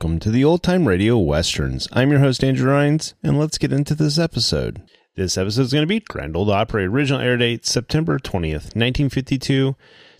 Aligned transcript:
Welcome 0.00 0.20
to 0.20 0.30
the 0.30 0.44
Old 0.44 0.62
Time 0.62 0.86
Radio 0.86 1.18
Westerns. 1.18 1.88
I'm 1.92 2.12
your 2.12 2.20
host, 2.20 2.44
Andrew 2.44 2.70
Rhynes, 2.70 3.14
and 3.20 3.36
let's 3.36 3.58
get 3.58 3.72
into 3.72 3.96
this 3.96 4.16
episode. 4.16 4.80
This 5.16 5.36
episode 5.36 5.62
is 5.62 5.72
going 5.72 5.82
to 5.82 5.88
be 5.88 5.98
Grand 5.98 6.36
Ole 6.36 6.52
Opry. 6.52 6.84
Original 6.84 7.20
air 7.20 7.36
date 7.36 7.66
September 7.66 8.20
20th, 8.20 8.76
1952. 8.76 9.74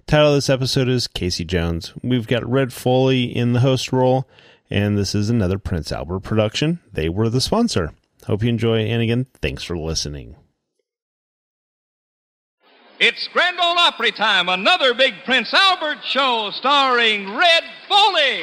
Title 0.09 0.31
of 0.31 0.35
this 0.35 0.51
episode 0.51 0.89
is 0.89 1.07
Casey 1.07 1.45
Jones. 1.45 1.93
We've 2.03 2.27
got 2.27 2.45
Red 2.45 2.73
Foley 2.73 3.27
in 3.27 3.53
the 3.53 3.61
host 3.61 3.93
role, 3.93 4.29
and 4.69 4.99
this 4.99 5.15
is 5.15 5.31
another 5.31 5.61
Prince 5.61 5.93
Albert 5.93 6.25
production. 6.25 6.81
They 6.93 7.09
were 7.09 7.29
the 7.29 7.41
sponsor. 7.41 7.95
Hope 8.27 8.43
you 8.43 8.49
enjoy, 8.49 8.81
and 8.81 9.01
again, 9.01 9.27
thanks 9.41 9.63
for 9.63 9.79
listening. 9.79 10.35
It's 13.01 13.29
Grand 13.29 13.61
Ole 13.61 13.79
Opry 13.79 14.11
time, 14.11 14.49
another 14.49 14.93
big 14.93 15.15
Prince 15.25 15.55
Albert 15.55 15.99
show 16.03 16.51
starring 16.53 17.33
Red 17.37 17.63
Foley. 17.87 18.41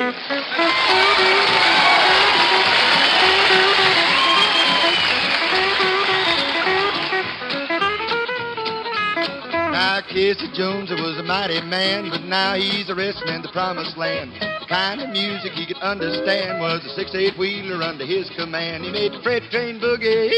Now, 9.74 10.00
Casey 10.08 10.50
Jones 10.54 10.90
was 10.90 11.18
a 11.18 11.24
mighty 11.24 11.60
man, 11.60 12.10
but 12.10 12.24
now 12.24 12.54
he's 12.54 12.90
a 12.90 12.96
resting 12.96 13.28
in 13.28 13.42
the 13.42 13.50
promised 13.50 13.98
land. 13.98 14.32
The 14.40 14.66
kind 14.70 15.02
of 15.02 15.10
music 15.10 15.52
he 15.52 15.66
could 15.66 15.80
understand 15.80 16.62
was 16.62 16.86
a 16.86 16.96
six-eight 16.96 17.38
wheeler 17.38 17.84
under 17.84 18.06
his 18.06 18.30
command. 18.30 18.86
He 18.86 18.92
made 18.92 19.12
the 19.12 19.22
freight 19.22 19.44
train 19.52 19.82
boogie 19.82 20.32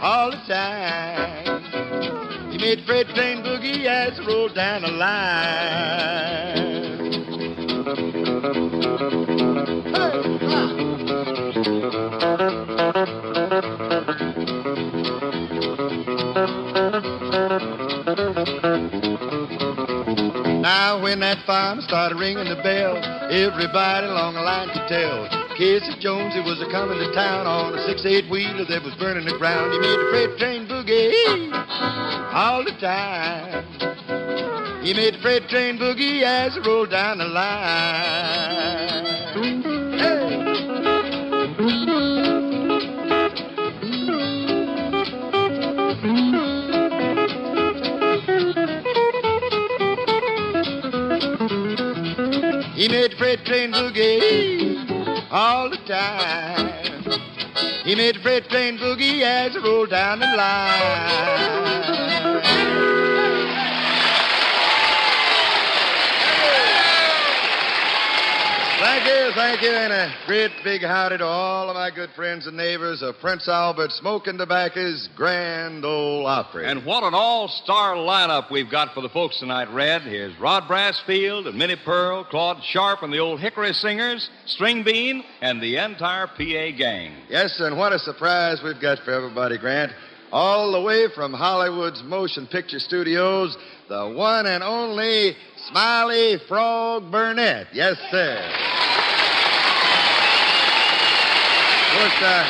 all 0.00 0.30
the 0.30 0.38
time. 0.48 1.73
Made 2.64 2.80
freight 2.86 3.06
train 3.08 3.42
boogie 3.42 3.84
as 3.84 4.18
it 4.18 4.26
rolled 4.26 4.54
down 4.54 4.80
the 4.80 4.88
line. 4.88 5.02
Now 20.62 21.02
when 21.02 21.20
that 21.20 21.44
fireman 21.46 21.84
started 21.84 22.16
ringing 22.16 22.48
the 22.48 22.56
bell, 22.62 22.96
everybody 23.30 24.06
along 24.06 24.36
the 24.36 24.40
line 24.40 24.70
could 24.70 24.88
tell. 24.88 25.43
Casey 25.56 25.94
Jones, 26.00 26.34
he 26.34 26.40
was 26.40 26.60
a 26.60 26.66
coming 26.72 26.98
to 26.98 27.12
town 27.12 27.46
on 27.46 27.78
a 27.78 27.86
six-eight 27.86 28.28
wheeler 28.28 28.64
that 28.64 28.82
was 28.82 28.92
burning 28.96 29.24
the 29.24 29.38
ground. 29.38 29.72
He 29.72 29.78
made 29.78 29.98
the 30.00 30.08
freight 30.10 30.36
train 30.36 30.66
boogie 30.66 31.52
all 32.34 32.64
the 32.64 32.72
time. 32.72 33.64
He 34.82 34.92
made 34.94 35.14
the 35.14 35.18
freight 35.22 35.48
train 35.48 35.78
boogie 35.78 36.22
as 36.22 36.56
it 36.56 36.66
rolled 36.66 36.90
down 36.90 37.18
the 37.18 37.26
line. 37.26 38.64
He 52.74 52.88
made 52.88 53.12
the 53.12 53.16
freight 53.16 53.44
train 53.44 53.72
boogie 53.72 54.63
all 55.34 55.68
the 55.68 55.76
time. 55.78 56.70
He 57.82 57.96
made 57.96 58.20
freight 58.22 58.48
train 58.48 58.78
boogie 58.78 59.22
as 59.22 59.56
it 59.56 59.62
rolled 59.62 59.90
down 59.90 60.20
the 60.20 60.26
line. 60.26 61.34
Thank 68.94 69.06
you, 69.08 69.30
thank 69.34 69.62
you, 69.62 69.70
and 69.70 69.92
a 69.92 70.14
great 70.24 70.52
big 70.62 70.82
howdy 70.82 71.18
to 71.18 71.24
all 71.24 71.68
of 71.68 71.74
my 71.74 71.90
good 71.90 72.10
friends 72.14 72.46
and 72.46 72.56
neighbors 72.56 73.02
of 73.02 73.18
Prince 73.18 73.48
Albert 73.48 73.90
Smoking 73.90 74.38
Tobacco's 74.38 75.08
Grand 75.16 75.84
Ole 75.84 76.24
Opry. 76.24 76.64
And 76.64 76.86
what 76.86 77.02
an 77.02 77.12
all-star 77.12 77.96
lineup 77.96 78.52
we've 78.52 78.70
got 78.70 78.94
for 78.94 79.00
the 79.00 79.08
folks 79.08 79.40
tonight, 79.40 79.68
Red. 79.72 80.02
Here's 80.02 80.38
Rod 80.38 80.68
Brassfield 80.68 81.48
and 81.48 81.58
Minnie 81.58 81.74
Pearl, 81.84 82.22
Claude 82.22 82.62
Sharp 82.62 83.02
and 83.02 83.12
the 83.12 83.18
old 83.18 83.40
Hickory 83.40 83.72
Singers, 83.72 84.30
String 84.46 84.84
Bean, 84.84 85.24
and 85.40 85.60
the 85.60 85.76
entire 85.78 86.28
PA 86.28 86.76
gang. 86.78 87.16
Yes, 87.28 87.58
and 87.58 87.76
what 87.76 87.92
a 87.92 87.98
surprise 87.98 88.60
we've 88.62 88.80
got 88.80 89.00
for 89.00 89.10
everybody, 89.10 89.58
Grant. 89.58 89.90
All 90.30 90.70
the 90.70 90.80
way 90.80 91.08
from 91.16 91.32
Hollywood's 91.32 92.04
motion 92.04 92.46
picture 92.46 92.78
studios, 92.78 93.56
the 93.88 94.08
one 94.08 94.46
and 94.46 94.62
only 94.62 95.36
Smiley 95.68 96.38
Frog 96.46 97.10
Burnette. 97.10 97.66
Yes, 97.72 97.96
sir. 98.12 98.83
Of 101.94 102.00
course, 102.00 102.22
uh, 102.22 102.44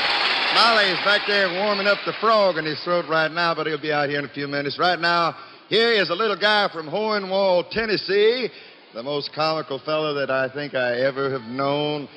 Smiley's 0.53 1.05
back 1.05 1.27
there 1.27 1.53
warming 1.53 1.87
up 1.87 1.99
the 2.07 2.15
frog 2.15 2.57
in 2.57 2.65
his 2.65 2.83
throat 2.83 3.05
right 3.11 3.31
now, 3.31 3.55
but 3.55 3.67
he'll 3.67 3.77
be 3.77 3.93
out 3.93 4.09
here 4.09 4.19
in 4.19 4.25
a 4.25 4.29
few 4.31 4.49
minutes. 4.49 4.79
Right 4.79 4.99
now, 4.99 5.37
here 5.69 5.93
is 5.93 6.09
a 6.09 6.15
little 6.15 6.37
guy 6.37 6.71
from 6.73 6.87
Hohenwald, 6.87 7.69
Tennessee, 7.69 8.49
the 8.95 9.03
most 9.03 9.35
comical 9.35 9.79
fellow 9.81 10.15
that 10.15 10.31
I 10.31 10.49
think 10.49 10.75
I 10.75 10.99
ever 11.03 11.31
have 11.31 11.43
known, 11.43 12.09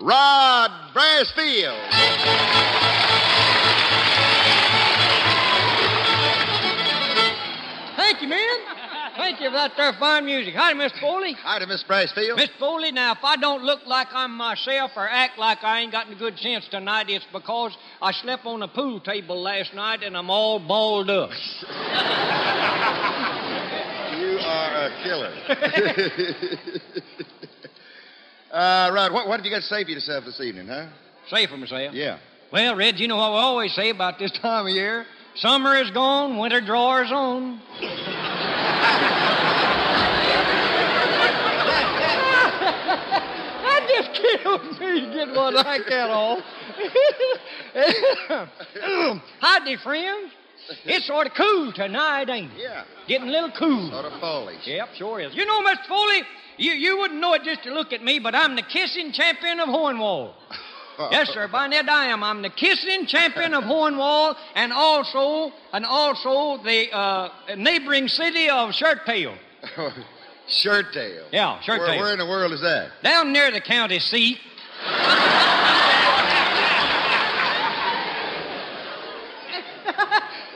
Rod 0.00 0.70
Brassfield. 0.92 2.97
Thank 9.38 9.52
you 9.52 9.56
for 9.56 9.68
that 9.68 9.76
there 9.76 9.92
fine 10.00 10.24
music. 10.24 10.52
Hi, 10.56 10.72
Miss 10.72 10.90
Foley. 11.00 11.32
Hi 11.44 11.60
to 11.60 11.66
Miss 11.68 11.84
Brassfield. 11.84 12.34
Miss 12.34 12.50
Foley, 12.58 12.90
now, 12.90 13.12
if 13.12 13.22
I 13.22 13.36
don't 13.36 13.62
look 13.62 13.86
like 13.86 14.08
I'm 14.12 14.36
myself 14.36 14.90
or 14.96 15.08
act 15.08 15.38
like 15.38 15.62
I 15.62 15.78
ain't 15.78 15.92
got 15.92 16.08
any 16.08 16.16
good 16.16 16.36
sense 16.40 16.66
tonight, 16.68 17.08
it's 17.08 17.24
because 17.32 17.70
I 18.02 18.10
slept 18.10 18.46
on 18.46 18.64
a 18.64 18.68
pool 18.68 18.98
table 18.98 19.40
last 19.40 19.74
night 19.74 20.02
and 20.02 20.16
I'm 20.16 20.28
all 20.28 20.58
balled 20.58 21.08
up. 21.08 21.30
You 24.18 24.38
are 24.40 24.86
a 24.86 24.90
killer. 25.04 25.32
uh, 28.50 28.90
Rod, 28.92 29.12
what, 29.12 29.28
what 29.28 29.38
have 29.38 29.46
you 29.46 29.52
got 29.52 29.58
to 29.58 29.62
say 29.62 29.84
for 29.84 29.90
yourself 29.90 30.24
this 30.24 30.40
evening, 30.40 30.66
huh? 30.66 30.88
Say 31.28 31.46
for 31.46 31.56
myself. 31.56 31.94
Yeah. 31.94 32.18
Well, 32.52 32.74
Red, 32.74 32.98
you 32.98 33.06
know 33.06 33.16
what 33.16 33.30
we 33.30 33.38
always 33.38 33.72
say 33.74 33.90
about 33.90 34.18
this 34.18 34.32
time 34.32 34.66
of 34.66 34.72
year? 34.72 35.06
Summer 35.36 35.76
is 35.76 35.92
gone, 35.92 36.38
winter 36.38 36.60
drawers 36.60 37.12
on. 37.12 37.60
killed 44.20 44.80
me, 44.80 45.14
get 45.14 45.34
one 45.34 45.54
like 45.54 45.82
that 45.88 46.10
off. 46.10 46.40
Howdy, 49.40 49.76
friends. 49.82 50.32
It's 50.84 51.06
sort 51.06 51.26
of 51.26 51.32
cool 51.34 51.72
tonight, 51.72 52.28
ain't 52.28 52.52
it? 52.52 52.58
Yeah. 52.60 52.84
Getting 53.06 53.28
a 53.28 53.30
little 53.30 53.52
cool. 53.58 53.90
Sort 53.90 54.04
of 54.04 54.20
foliage. 54.20 54.60
Yep, 54.64 54.88
sure 54.96 55.20
is. 55.20 55.34
You 55.34 55.46
know, 55.46 55.62
Mr. 55.62 55.86
Foley, 55.88 56.22
you, 56.58 56.72
you 56.72 56.98
wouldn't 56.98 57.20
know 57.20 57.34
it 57.34 57.42
just 57.42 57.62
to 57.64 57.72
look 57.72 57.92
at 57.92 58.02
me, 58.02 58.18
but 58.18 58.34
I'm 58.34 58.56
the 58.56 58.62
kissing 58.62 59.12
champion 59.12 59.60
of 59.60 59.68
Hohenwald. 59.68 60.34
yes, 61.10 61.30
sir. 61.30 61.48
By 61.48 61.68
Ned 61.68 61.88
I 61.88 62.06
am. 62.06 62.22
I'm 62.22 62.42
the 62.42 62.50
kissing 62.50 63.06
champion 63.06 63.54
of 63.54 63.64
Hohenwald 63.64 64.36
and 64.54 64.72
also 64.72 65.52
and 65.72 65.86
also 65.86 66.62
the 66.62 66.92
uh, 66.92 67.28
neighboring 67.56 68.08
city 68.08 68.50
of 68.50 68.70
Shirttail. 68.70 69.36
Shirt 70.48 70.92
tail. 70.92 71.26
Yeah, 71.32 71.60
Shirt 71.60 71.80
where, 71.80 71.88
Tail. 71.88 71.98
Where 72.00 72.12
in 72.12 72.18
the 72.18 72.26
world 72.26 72.52
is 72.52 72.60
that? 72.62 72.90
Down 73.02 73.32
near 73.32 73.50
the 73.50 73.60
county 73.60 73.98
seat. 73.98 74.38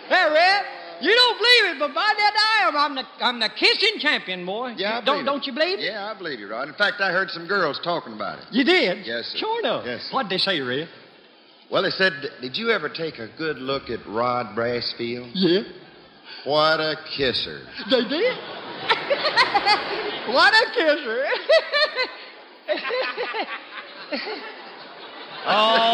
hey, 0.09 0.25
Red, 0.33 0.63
you 1.01 1.15
don't 1.15 1.39
believe 1.39 1.65
it, 1.75 1.79
but 1.79 1.95
by 1.95 2.13
that 2.17 2.35
I 2.63 2.69
am. 2.69 2.77
I'm 2.77 2.95
the 2.95 3.05
I'm 3.21 3.41
the 3.41 3.49
kissing 3.49 3.99
champion, 3.99 4.45
boy. 4.47 4.75
Yeah, 4.77 4.99
I 4.99 5.05
don't 5.05 5.05
believe 5.17 5.27
don't 5.27 5.47
you 5.47 5.53
believe 5.53 5.79
it? 5.79 5.85
Yeah, 5.85 6.11
I 6.11 6.17
believe 6.17 6.39
you, 6.41 6.49
Rod. 6.51 6.69
In 6.69 6.75
fact, 6.75 7.01
I 7.01 7.11
heard 7.13 7.31
some 7.31 7.47
girls 7.47 7.81
talking 7.83 8.13
about 8.13 8.39
it. 8.39 8.45
You 8.51 8.65
did? 8.65 9.07
Yes, 9.07 9.27
sir. 9.27 9.39
Sure 9.39 9.61
enough. 9.61 9.85
Yes, 9.87 10.03
sir. 10.03 10.15
What'd 10.15 10.31
they 10.31 10.39
say, 10.39 10.61
Red? 10.61 10.89
Well, 11.71 11.83
they 11.83 11.91
said, 11.91 12.13
did 12.43 12.55
you 12.57 12.71
ever 12.71 12.91
take 12.91 13.19
a 13.19 13.29
good 13.39 13.57
look 13.57 13.89
at 13.89 14.07
Rod 14.07 14.55
Brassfield? 14.55 15.31
Yeah, 15.33 15.63
What 16.45 16.81
a 16.81 16.97
kisser. 17.17 17.63
they 17.91 18.05
did. 18.07 18.37
what 20.33 20.55
a 20.55 20.67
kisser. 20.75 21.27
Oh, 25.45 25.93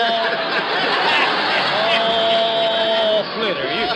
Oh, 2.00 3.34
Flitter, 3.34 3.70
you, 3.72 3.86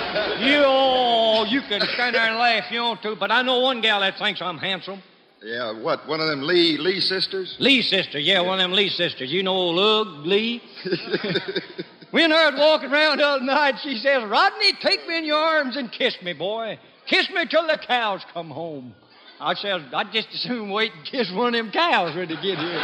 you, 0.46 0.62
oh, 0.64 1.44
you 1.44 1.60
can 1.62 1.82
stand 1.92 2.14
there 2.14 2.22
and 2.22 2.38
laugh 2.38 2.64
if 2.66 2.72
you 2.72 2.80
want 2.80 3.02
to, 3.02 3.14
but 3.16 3.30
I 3.30 3.42
know 3.42 3.58
one 3.60 3.82
gal 3.82 4.00
that 4.00 4.18
thinks 4.18 4.40
I'm 4.40 4.56
handsome. 4.58 5.02
Yeah, 5.42 5.78
what, 5.78 6.06
one 6.08 6.20
of 6.20 6.28
them 6.28 6.42
Lee 6.42 6.78
Lee 6.78 7.00
sisters? 7.00 7.56
Lee 7.58 7.82
sister, 7.82 8.18
yeah, 8.18 8.40
one 8.40 8.60
of 8.60 8.64
them 8.64 8.72
Lee 8.72 8.88
sisters. 8.88 9.30
You 9.30 9.42
know 9.42 9.52
old 9.52 9.78
Ugg 9.78 10.26
Lee? 10.26 10.62
we 12.12 12.24
and 12.24 12.32
her 12.32 12.50
was 12.50 12.58
walking 12.58 12.90
around 12.90 13.18
the 13.18 13.26
other 13.26 13.44
night. 13.44 13.74
She 13.82 13.96
says, 13.96 14.24
Rodney, 14.24 14.72
take 14.80 15.06
me 15.06 15.18
in 15.18 15.24
your 15.24 15.36
arms 15.36 15.76
and 15.76 15.90
kiss 15.92 16.16
me, 16.22 16.32
boy. 16.32 16.78
Kiss 17.08 17.28
me 17.30 17.46
till 17.46 17.66
the 17.66 17.78
cows 17.86 18.20
come 18.32 18.50
home. 18.50 18.94
I 19.40 19.54
says, 19.54 19.82
I'd 19.92 20.12
just 20.12 20.28
as 20.32 20.40
soon 20.42 20.70
wait 20.70 20.92
and 20.94 21.04
kiss 21.04 21.30
one 21.32 21.48
of 21.54 21.64
them 21.64 21.72
cows 21.72 22.14
when 22.14 22.28
they 22.28 22.34
get 22.36 22.58
here. 22.58 22.80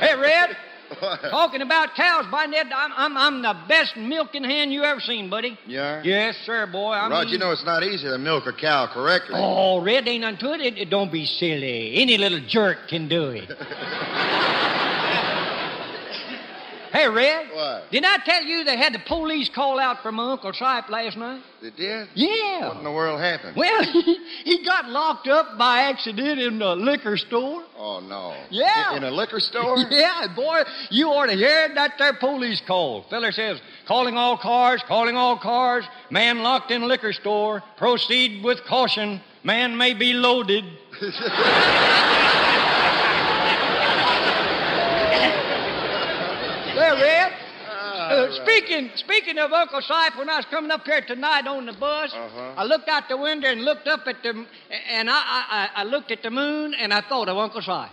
hey, 0.00 0.14
Red, 0.16 0.56
talking 1.30 1.62
about 1.62 1.94
cows, 1.94 2.24
by 2.30 2.46
Ned, 2.46 2.66
I'm, 2.74 2.90
I'm, 2.96 3.16
I'm 3.16 3.42
the 3.42 3.54
best 3.68 3.96
milking 3.96 4.42
hen 4.42 4.72
you 4.72 4.82
ever 4.82 4.98
seen, 4.98 5.30
buddy. 5.30 5.56
Yeah? 5.66 6.02
Yes, 6.02 6.36
sir, 6.44 6.66
boy. 6.66 6.90
I 6.90 7.08
Rod, 7.08 7.24
mean- 7.26 7.34
you 7.34 7.38
know 7.38 7.52
it's 7.52 7.64
not 7.64 7.84
easy 7.84 8.08
to 8.08 8.18
milk 8.18 8.46
a 8.46 8.52
cow 8.52 8.88
correctly. 8.92 9.36
Oh, 9.38 9.80
Red 9.80 10.08
ain't 10.08 10.24
unto 10.24 10.48
it. 10.48 10.60
it- 10.76 10.90
Don't 10.90 11.12
be 11.12 11.24
silly. 11.24 11.94
Any 12.02 12.16
little 12.18 12.40
jerk 12.48 12.88
can 12.88 13.06
do 13.08 13.28
it. 13.30 13.48
hey, 16.98 17.08
Red. 17.08 17.46
What? 17.54 17.90
Did 17.90 18.04
I 18.04 18.18
tell 18.24 18.42
you 18.42 18.64
they 18.64 18.76
had 18.76 18.92
the 18.92 18.98
police 19.06 19.48
call 19.54 19.78
out 19.78 20.02
for 20.02 20.10
my 20.10 20.32
Uncle 20.32 20.52
Sipe 20.52 20.88
last 20.88 21.16
night? 21.16 21.42
They 21.62 21.70
did? 21.70 22.08
Yeah. 22.14 22.68
What 22.68 22.78
in 22.78 22.84
the 22.84 22.92
world 22.92 23.20
happened? 23.20 23.56
Well, 23.56 23.82
he, 23.92 24.18
he 24.44 24.64
got 24.64 24.88
locked 24.88 25.28
up 25.28 25.56
by 25.56 25.82
accident 25.82 26.40
in 26.40 26.58
the 26.58 26.74
liquor 26.74 27.16
store. 27.16 27.62
Oh, 27.76 28.00
no. 28.00 28.36
Yeah. 28.50 28.96
In, 28.96 29.04
in 29.04 29.04
a 29.04 29.10
liquor 29.10 29.40
store? 29.40 29.76
Yeah, 29.90 30.26
boy, 30.34 30.62
you 30.90 31.08
ought 31.08 31.26
to 31.26 31.32
hear 31.32 31.74
that 31.74 31.94
there 31.98 32.14
police 32.14 32.62
call. 32.66 33.04
Feller 33.10 33.32
says, 33.32 33.60
calling 33.86 34.16
all 34.16 34.36
cars, 34.36 34.82
calling 34.86 35.16
all 35.16 35.38
cars. 35.38 35.84
Man 36.10 36.38
locked 36.40 36.70
in 36.70 36.86
liquor 36.86 37.12
store. 37.12 37.62
Proceed 37.76 38.44
with 38.44 38.64
caution. 38.64 39.20
Man 39.44 39.76
may 39.76 39.94
be 39.94 40.12
loaded. 40.12 40.64
Well, 46.78 46.94
Red, 46.94 47.32
uh, 48.28 48.44
speaking 48.44 48.90
speaking 48.96 49.38
of 49.38 49.52
Uncle 49.52 49.80
Sipe, 49.80 50.16
when 50.18 50.28
I 50.30 50.36
was 50.36 50.46
coming 50.50 50.70
up 50.70 50.84
here 50.84 51.00
tonight 51.02 51.46
on 51.46 51.66
the 51.66 51.72
bus, 51.72 52.12
Uh-huh. 52.12 52.54
I 52.56 52.64
looked 52.64 52.88
out 52.88 53.08
the 53.08 53.16
window 53.16 53.48
and 53.48 53.62
looked 53.64 53.86
up 53.88 54.06
at 54.06 54.22
the, 54.22 54.46
and 54.90 55.08
I, 55.10 55.14
I, 55.14 55.68
I 55.76 55.84
looked 55.84 56.10
at 56.10 56.22
the 56.22 56.30
moon 56.30 56.74
and 56.74 56.92
I 56.92 57.00
thought 57.08 57.28
of 57.28 57.36
Uncle 57.36 57.60
Sipe. 57.60 57.90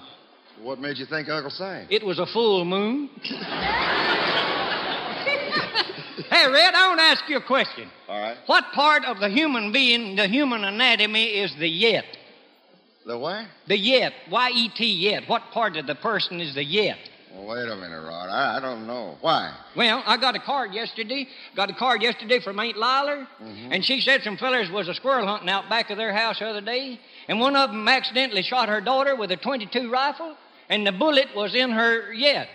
What 0.61 0.79
made 0.79 0.97
you 0.97 1.05
think 1.05 1.27
Uncle 1.29 1.51
Sam? 1.51 1.87
It 1.89 2.03
was 2.05 2.17
a 2.19 2.25
full 2.25 2.63
moon. 2.65 3.09
hey, 6.29 6.47
Red, 6.47 6.73
I 6.73 6.87
want 6.87 6.99
to 6.99 7.03
ask 7.03 7.23
you 7.29 7.37
a 7.37 7.41
question. 7.41 7.89
All 8.07 8.19
right. 8.19 8.37
What 8.45 8.65
part 8.73 9.05
of 9.05 9.19
the 9.19 9.29
human 9.29 9.71
being, 9.71 10.15
the 10.15 10.27
human 10.27 10.63
anatomy, 10.63 11.25
is 11.25 11.53
the 11.59 11.67
yet? 11.67 12.05
The 13.05 13.17
what? 13.17 13.45
The 13.67 13.77
yet. 13.77 14.13
Y 14.31 14.49
E 14.55 14.69
T 14.69 14.85
yet. 14.85 15.27
What 15.27 15.43
part 15.51 15.75
of 15.77 15.85
the 15.87 15.95
person 15.95 16.39
is 16.41 16.55
the 16.55 16.63
yet? 16.63 16.97
Well, 17.33 17.47
wait 17.47 17.69
a 17.69 17.75
minute, 17.75 18.01
Rod. 18.01 18.29
I, 18.29 18.54
I 18.54 18.54
don't 18.54 18.54
know. 18.54 18.54
Why? 19.25 19.55
Well, 19.75 20.03
I 20.05 20.17
got 20.17 20.35
a 20.35 20.39
card 20.39 20.71
yesterday. 20.71 21.27
Got 21.55 21.71
a 21.71 21.73
card 21.73 22.03
yesterday 22.03 22.39
from 22.41 22.59
Aunt 22.59 22.77
Lila, 22.77 23.27
mm-hmm. 23.41 23.71
and 23.71 23.83
she 23.83 23.99
said 23.99 24.21
some 24.21 24.37
fellers 24.37 24.69
was 24.69 24.87
a 24.87 24.93
squirrel 24.93 25.25
hunting 25.25 25.49
out 25.49 25.67
back 25.67 25.89
of 25.89 25.97
their 25.97 26.13
house 26.13 26.37
the 26.37 26.45
other 26.45 26.61
day, 26.61 26.99
and 27.27 27.39
one 27.39 27.55
of 27.55 27.71
them 27.71 27.87
accidentally 27.87 28.43
shot 28.43 28.69
her 28.69 28.81
daughter 28.81 29.15
with 29.15 29.31
a 29.31 29.35
22 29.35 29.89
rifle, 29.89 30.37
and 30.69 30.85
the 30.85 30.91
bullet 30.91 31.29
was 31.35 31.55
in 31.55 31.71
her 31.71 32.13
yet. 32.13 32.49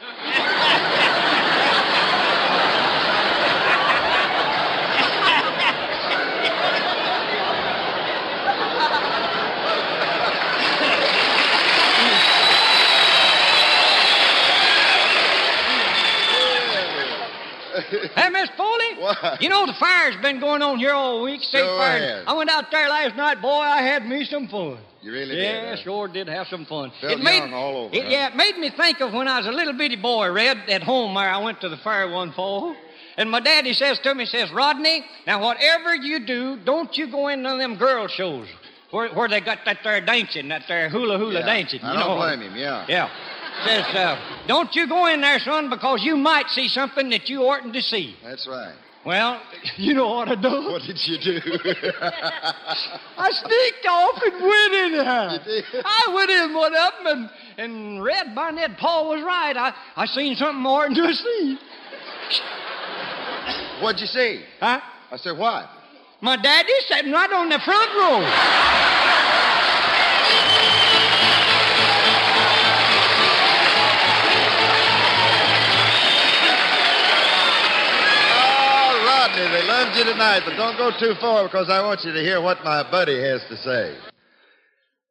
Hey, 18.14 18.28
Miss 18.30 18.48
Foley. 18.56 18.94
What? 18.98 19.42
You 19.42 19.48
know 19.48 19.66
the 19.66 19.74
fire's 19.78 20.16
been 20.22 20.40
going 20.40 20.62
on 20.62 20.78
here 20.78 20.92
all 20.92 21.22
week. 21.22 21.42
State 21.42 21.58
Sure 21.60 21.78
fire. 21.78 22.24
I 22.26 22.32
went 22.34 22.50
out 22.50 22.70
there 22.70 22.88
last 22.88 23.16
night, 23.16 23.40
boy. 23.40 23.48
I 23.60 23.82
had 23.82 24.06
me 24.06 24.24
some 24.24 24.48
fun. 24.48 24.78
You 25.02 25.12
really 25.12 25.36
yeah, 25.40 25.60
did. 25.70 25.78
huh? 25.78 25.84
sure 25.84 26.08
did 26.08 26.28
have 26.28 26.48
some 26.48 26.64
fun. 26.66 26.90
Felt 27.00 27.20
young 27.20 27.52
all 27.54 27.76
over, 27.84 27.94
it- 27.94 28.02
huh? 28.02 28.08
Yeah, 28.10 28.28
it 28.28 28.36
made 28.36 28.58
me 28.58 28.70
think 28.70 29.00
of 29.00 29.12
when 29.12 29.28
I 29.28 29.38
was 29.38 29.46
a 29.46 29.52
little 29.52 29.72
bitty 29.74 29.96
boy, 29.96 30.30
Red, 30.32 30.58
at 30.68 30.82
home 30.82 31.14
there. 31.14 31.28
I 31.28 31.38
went 31.38 31.60
to 31.60 31.68
the 31.68 31.76
fire 31.78 32.10
one 32.10 32.32
fall. 32.32 32.74
And 33.18 33.30
my 33.30 33.40
daddy 33.40 33.72
says 33.72 33.98
to 34.00 34.14
me, 34.14 34.26
says, 34.26 34.50
Rodney, 34.52 35.04
now 35.26 35.42
whatever 35.42 35.94
you 35.94 36.26
do, 36.26 36.58
don't 36.64 36.94
you 36.98 37.10
go 37.10 37.28
in 37.28 37.42
none 37.42 37.54
of 37.54 37.60
them 37.60 37.76
girl 37.78 38.08
shows 38.08 38.46
where, 38.90 39.08
where 39.14 39.26
they 39.28 39.40
got 39.40 39.58
that 39.64 39.78
there 39.82 40.00
dancing, 40.04 40.48
that 40.48 40.64
there 40.68 40.90
hula 40.90 41.16
hula 41.18 41.40
Yeah. 41.40 41.46
dancing. 41.46 41.80
I 41.82 41.92
you 41.92 41.98
don't 41.98 42.08
know. 42.08 42.16
blame 42.16 42.40
him, 42.42 42.56
yeah. 42.56 42.84
Yeah. 42.88 43.08
Says, 43.66 43.84
uh, 43.94 44.44
don't 44.46 44.74
you 44.74 44.88
go 44.88 45.06
in 45.06 45.20
there, 45.20 45.38
son, 45.38 45.68
because 45.70 46.00
you 46.02 46.16
might 46.16 46.48
see 46.48 46.68
something 46.68 47.10
that 47.10 47.28
you 47.28 47.42
oughtn't 47.42 47.74
to 47.74 47.82
see. 47.82 48.16
That's 48.22 48.46
right. 48.48 48.74
Well, 49.06 49.40
you 49.76 49.94
know 49.94 50.08
what 50.08 50.28
I 50.28 50.34
done? 50.34 50.64
What 50.64 50.82
did 50.82 50.98
you 51.06 51.16
do? 51.18 51.38
I 53.16 53.30
sneaked 53.30 53.86
off 53.86 54.20
and 54.24 54.42
went 54.42 54.74
in 54.74 54.92
there. 54.98 55.82
I 55.84 56.12
went 56.12 56.30
in 56.30 56.54
one 56.54 56.74
of 56.74 56.92
them 57.04 57.06
and, 57.06 57.30
and 57.56 58.02
Red 58.02 58.34
Barnett 58.34 58.76
Paul 58.78 59.10
was 59.10 59.22
right. 59.22 59.56
I, 59.56 59.72
I 59.94 60.06
seen 60.06 60.34
something 60.34 60.60
more 60.60 60.86
than 60.86 60.94
just 60.96 61.22
see. 61.22 61.58
What'd 63.80 64.00
you 64.00 64.08
see? 64.08 64.42
Huh? 64.58 64.80
I 65.12 65.16
said, 65.18 65.38
what? 65.38 65.70
My 66.20 66.36
daddy 66.36 66.72
sitting 66.88 67.12
right 67.12 67.30
on 67.30 67.48
the 67.48 67.60
front 67.60 67.90
row. 67.94 68.85
They 79.36 79.66
loved 79.66 79.98
you 79.98 80.04
tonight, 80.04 80.44
but 80.46 80.56
don't 80.56 80.78
go 80.78 80.90
too 80.98 81.14
far 81.20 81.44
because 81.44 81.68
I 81.68 81.82
want 81.82 82.04
you 82.04 82.12
to 82.12 82.22
hear 82.22 82.40
what 82.40 82.64
my 82.64 82.90
buddy 82.90 83.20
has 83.20 83.42
to 83.50 83.56
say. 83.58 83.94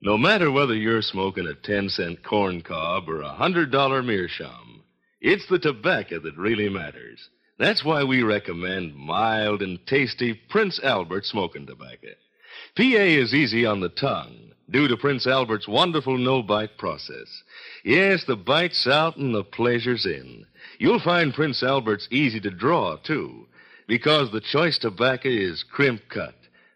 No 0.01 0.17
matter 0.17 0.51
whether 0.51 0.73
you're 0.73 1.03
smoking 1.03 1.45
a 1.45 1.53
10 1.53 1.89
cent 1.89 2.23
corn 2.23 2.61
cob 2.61 3.07
or 3.07 3.21
a 3.21 3.37
$100 3.39 4.03
meerschaum, 4.03 4.83
it's 5.21 5.47
the 5.47 5.59
tobacco 5.59 6.19
that 6.21 6.35
really 6.37 6.69
matters. 6.69 7.29
That's 7.59 7.85
why 7.85 8.03
we 8.03 8.23
recommend 8.23 8.95
mild 8.95 9.61
and 9.61 9.77
tasty 9.85 10.33
Prince 10.49 10.79
Albert 10.83 11.25
smoking 11.25 11.67
tobacco. 11.67 12.15
PA 12.75 12.81
is 12.81 13.31
easy 13.31 13.63
on 13.67 13.79
the 13.79 13.89
tongue 13.89 14.53
due 14.71 14.87
to 14.87 14.97
Prince 14.97 15.27
Albert's 15.27 15.67
wonderful 15.67 16.17
no 16.17 16.41
bite 16.41 16.79
process. 16.79 17.43
Yes, 17.83 18.23
the 18.25 18.35
bite's 18.35 18.87
out 18.87 19.17
and 19.17 19.35
the 19.35 19.43
pleasure's 19.43 20.07
in. 20.07 20.47
You'll 20.79 20.99
find 20.99 21.31
Prince 21.31 21.61
Albert's 21.61 22.07
easy 22.09 22.39
to 22.39 22.49
draw, 22.49 22.97
too, 22.97 23.45
because 23.87 24.31
the 24.31 24.41
choice 24.41 24.77
tobacco 24.77 25.29
is 25.29 25.63
crimp 25.63 26.01
cut, 26.09 26.35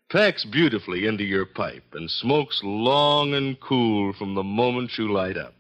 packs 0.10 0.46
beautifully 0.46 1.06
into 1.06 1.24
your 1.24 1.46
pipe, 1.46 1.94
and 1.94 2.10
smokes 2.10 2.62
long 2.64 3.34
and 3.34 3.60
cool 3.60 4.14
from 4.14 4.36
the 4.36 4.44
moment 4.44 4.98
you 4.98 5.12
light 5.12 5.38
up. 5.38 5.54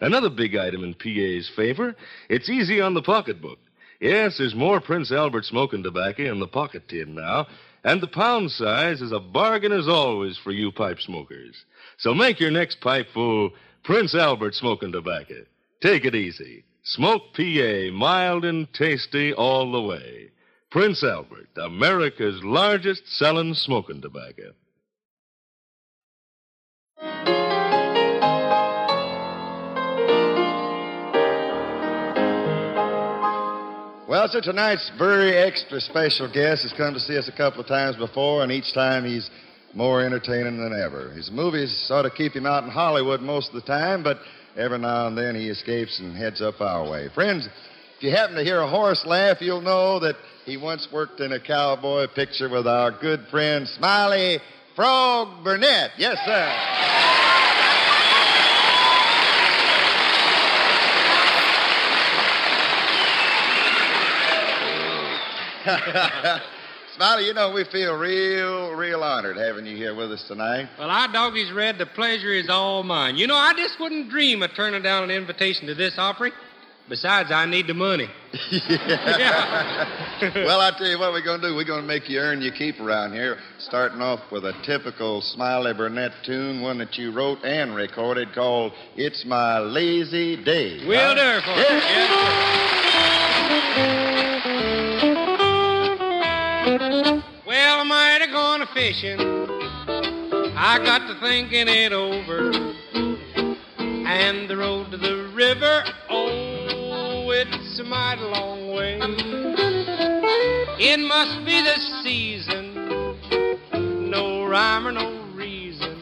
Another 0.00 0.30
big 0.30 0.54
item 0.56 0.84
in 0.84 0.94
PA's 0.94 1.50
favor, 1.54 1.96
it's 2.28 2.48
easy 2.48 2.80
on 2.80 2.94
the 2.94 3.02
pocketbook. 3.02 3.58
Yes, 4.00 4.38
there's 4.38 4.54
more 4.54 4.80
Prince 4.80 5.10
Albert 5.10 5.44
smoking 5.44 5.82
tobacco 5.82 6.30
in 6.30 6.38
the 6.38 6.46
pocket 6.46 6.88
tin 6.88 7.14
now, 7.14 7.46
and 7.82 8.00
the 8.00 8.06
pound 8.06 8.50
size 8.50 9.02
is 9.02 9.12
a 9.12 9.18
bargain 9.18 9.72
as 9.72 9.88
always 9.88 10.38
for 10.38 10.52
you 10.52 10.70
pipe 10.70 11.00
smokers. 11.00 11.64
So 11.96 12.14
make 12.14 12.38
your 12.38 12.50
next 12.50 12.80
pipe 12.80 13.08
full 13.12 13.50
Prince 13.82 14.14
Albert 14.14 14.54
smoking 14.54 14.92
tobacco. 14.92 15.44
Take 15.80 16.04
it 16.04 16.14
easy. 16.14 16.64
Smoke 16.84 17.34
PA, 17.34 17.90
mild 17.92 18.44
and 18.44 18.72
tasty 18.72 19.32
all 19.34 19.72
the 19.72 19.80
way. 19.80 20.30
Prince 20.70 21.02
Albert, 21.02 21.48
America's 21.56 22.42
largest 22.44 23.02
selling 23.16 23.54
smoking 23.54 24.02
tobacco. 24.02 24.52
Well, 34.06 34.28
sir, 34.28 34.42
tonight's 34.42 34.90
very 34.98 35.36
extra 35.36 35.80
special 35.80 36.30
guest 36.30 36.62
has 36.64 36.74
come 36.76 36.92
to 36.92 37.00
see 37.00 37.16
us 37.16 37.28
a 37.28 37.36
couple 37.36 37.60
of 37.60 37.66
times 37.66 37.96
before, 37.96 38.42
and 38.42 38.52
each 38.52 38.74
time 38.74 39.06
he's 39.06 39.30
more 39.74 40.04
entertaining 40.04 40.58
than 40.58 40.78
ever. 40.78 41.10
His 41.12 41.30
movies 41.30 41.74
sort 41.86 42.04
of 42.04 42.14
keep 42.14 42.34
him 42.34 42.44
out 42.44 42.64
in 42.64 42.70
Hollywood 42.70 43.22
most 43.22 43.48
of 43.48 43.54
the 43.54 43.62
time, 43.62 44.02
but 44.02 44.18
every 44.54 44.78
now 44.78 45.06
and 45.06 45.16
then 45.16 45.34
he 45.34 45.48
escapes 45.48 45.98
and 45.98 46.14
heads 46.14 46.42
up 46.42 46.60
our 46.60 46.90
way. 46.90 47.08
Friends, 47.14 47.48
if 47.98 48.04
you 48.04 48.12
happen 48.12 48.36
to 48.36 48.44
hear 48.44 48.60
a 48.60 48.68
horse 48.68 49.04
laugh, 49.04 49.38
you'll 49.40 49.60
know 49.60 49.98
that 49.98 50.14
he 50.44 50.56
once 50.56 50.86
worked 50.92 51.18
in 51.18 51.32
a 51.32 51.40
cowboy 51.40 52.06
picture 52.06 52.48
with 52.48 52.64
our 52.64 52.92
good 52.92 53.26
friend 53.28 53.66
Smiley 53.66 54.38
Frog 54.76 55.44
Burnette. 55.44 55.90
Yes, 55.98 56.16
sir. 56.24 56.54
Smiley, 66.94 67.26
you 67.26 67.34
know, 67.34 67.52
we 67.52 67.64
feel 67.64 67.96
real, 67.96 68.74
real 68.74 69.02
honored 69.02 69.36
having 69.36 69.66
you 69.66 69.76
here 69.76 69.96
with 69.96 70.12
us 70.12 70.24
tonight. 70.28 70.68
Well, 70.78 70.88
our 70.88 71.12
doggies 71.12 71.50
read 71.50 71.78
the 71.78 71.86
pleasure 71.86 72.32
is 72.32 72.48
all 72.48 72.84
mine. 72.84 73.16
You 73.16 73.26
know, 73.26 73.34
I 73.34 73.54
just 73.56 73.80
wouldn't 73.80 74.08
dream 74.08 74.44
of 74.44 74.52
turning 74.54 74.82
down 74.82 75.02
an 75.02 75.10
invitation 75.10 75.66
to 75.66 75.74
this 75.74 75.98
Opry. 75.98 76.30
Besides, 76.88 77.30
I 77.30 77.44
need 77.44 77.66
the 77.66 77.74
money. 77.74 78.08
yeah. 78.50 80.32
well, 80.36 80.60
I 80.60 80.70
tell 80.78 80.86
you 80.86 80.98
what 80.98 81.12
we're 81.12 81.22
going 81.22 81.42
to 81.42 81.48
do. 81.48 81.54
We're 81.54 81.64
going 81.64 81.82
to 81.82 81.86
make 81.86 82.08
you 82.08 82.18
earn 82.18 82.40
your 82.40 82.52
keep 82.52 82.80
around 82.80 83.12
here, 83.12 83.36
starting 83.58 84.00
off 84.00 84.20
with 84.32 84.46
a 84.46 84.54
typical 84.64 85.20
Smiley 85.20 85.74
Burnette 85.74 86.14
tune, 86.24 86.62
one 86.62 86.78
that 86.78 86.96
you 86.96 87.12
wrote 87.12 87.44
and 87.44 87.74
recorded 87.74 88.32
called 88.34 88.72
It's 88.96 89.26
My 89.26 89.58
Lazy 89.58 90.42
Day. 90.42 90.86
Will 90.86 91.14
do 91.14 91.40
for 91.44 91.56
yes. 91.56 92.88
Well, 97.46 97.80
I 97.80 97.84
might 97.84 98.18
have 98.22 98.30
gone 98.30 98.62
a 98.62 98.66
fishing. 98.74 99.20
I 100.56 100.78
got 100.82 101.06
to 101.06 101.20
thinking 101.20 101.68
it 101.68 101.92
over. 101.92 102.50
And 104.10 104.48
the 104.48 104.56
road 104.56 104.90
to 104.90 104.96
the 104.96 105.30
river, 105.34 105.84
oh, 106.08 106.57
it's 107.40 107.78
a 107.78 107.84
mighty 107.84 108.22
long 108.22 108.74
way. 108.74 108.98
It 110.80 110.98
must 110.98 111.44
be 111.44 111.62
the 111.62 111.76
season, 112.02 112.74
no 114.10 114.46
rhyme 114.46 114.88
or 114.88 114.92
no 114.92 115.22
reason. 115.34 115.94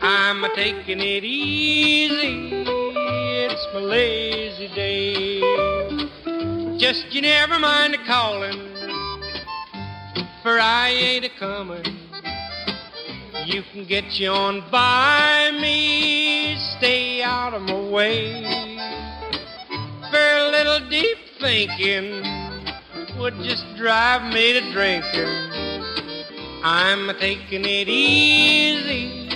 I'm 0.00 0.44
a 0.44 0.54
taking 0.54 1.00
it 1.00 1.24
easy, 1.24 2.64
it's 2.64 3.66
my 3.74 3.80
lazy 3.80 4.68
day. 4.74 5.40
Just 6.78 7.12
you 7.12 7.20
never 7.20 7.58
mind 7.58 7.94
a 7.94 8.04
calling, 8.06 8.58
for 10.42 10.58
I 10.58 10.88
ain't 10.88 11.26
a 11.26 11.30
coming. 11.38 11.84
You 13.44 13.62
can 13.72 13.84
get 13.86 14.04
you 14.12 14.30
on 14.30 14.62
by 14.70 15.50
me, 15.60 16.56
stay 16.78 17.22
out 17.22 17.52
of 17.52 17.62
my 17.62 17.90
way. 17.90 18.67
Little 20.58 20.90
deep 20.90 21.18
thinking 21.40 22.20
would 23.16 23.34
just 23.44 23.64
drive 23.76 24.22
me 24.34 24.54
to 24.54 24.72
drinking. 24.72 25.28
I'm 26.64 27.16
taking 27.20 27.64
it 27.64 27.88
easy, 27.88 29.28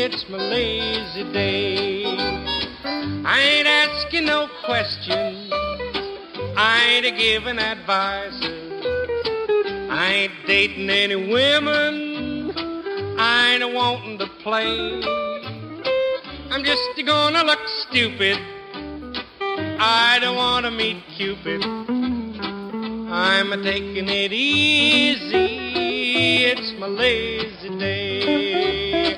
it's 0.00 0.26
my 0.30 0.38
lazy 0.38 1.30
day. 1.30 2.04
I 2.06 3.38
ain't 3.38 3.68
asking 3.68 4.24
no 4.24 4.48
questions, 4.64 5.52
I 6.56 7.02
ain't 7.04 7.18
giving 7.18 7.58
advice. 7.58 8.40
I 9.90 10.10
ain't 10.10 10.46
dating 10.46 10.88
any 10.88 11.16
women. 11.16 12.54
I 13.18 13.58
ain't 13.60 13.74
wanting 13.74 14.16
to 14.20 14.26
play. 14.42 15.02
I'm 16.50 16.64
just 16.64 16.80
gonna 17.04 17.44
look 17.44 17.60
stupid. 17.90 18.55
I 19.78 20.18
don't 20.20 20.36
wanna 20.36 20.70
meet 20.70 21.02
Cupid. 21.16 21.62
I'm 23.12 23.52
a 23.52 23.62
taking 23.62 24.08
it 24.08 24.32
easy. 24.32 25.46
It's 26.44 26.72
my 26.80 26.86
lazy 26.86 27.78
day. 27.78 29.16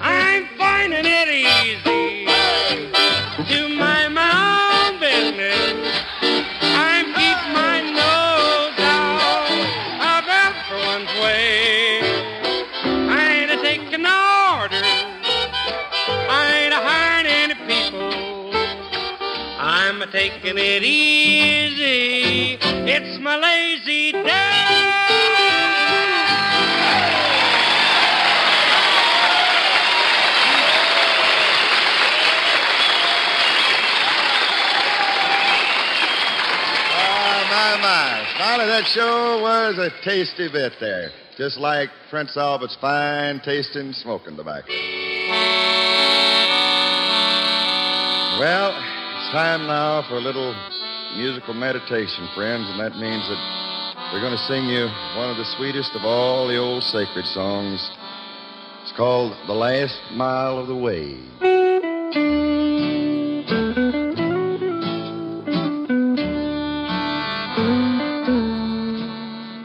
I'm 0.00 0.48
finding 0.56 1.04
it 1.04 1.28
easy 1.28 1.47
Taking 20.48 20.64
it 20.64 20.82
easy. 20.82 22.58
It's 22.88 23.20
my 23.20 23.36
lazy 23.36 24.12
day. 24.12 24.22
Oh. 36.94 37.44
Smiley, 38.36 38.66
that 38.68 38.86
sure 38.86 39.42
was 39.42 39.76
a 39.76 39.90
tasty 40.02 40.48
bit 40.50 40.72
there. 40.80 41.10
Just 41.36 41.58
like 41.58 41.90
Prince 42.08 42.38
Albert's 42.38 42.76
fine 42.80 43.40
tasting 43.40 43.92
smoking 43.92 44.36
tobacco. 44.36 44.72
Well, 48.38 48.87
time 49.32 49.66
now 49.66 50.02
for 50.08 50.14
a 50.14 50.20
little 50.20 50.54
musical 51.14 51.52
meditation, 51.52 52.26
friends, 52.34 52.64
and 52.70 52.80
that 52.80 52.96
means 52.96 53.28
that 53.28 54.10
we're 54.10 54.22
going 54.22 54.32
to 54.32 54.44
sing 54.44 54.64
you 54.64 54.86
one 55.18 55.28
of 55.28 55.36
the 55.36 55.44
sweetest 55.56 55.94
of 55.94 56.02
all 56.02 56.48
the 56.48 56.56
old 56.56 56.82
sacred 56.82 57.26
songs. 57.26 57.90
It's 58.82 58.92
called 58.96 59.36
The 59.46 59.52
Last 59.52 60.00
Mile 60.12 60.58
of 60.58 60.66
the 60.66 60.74
Way. 60.74 61.18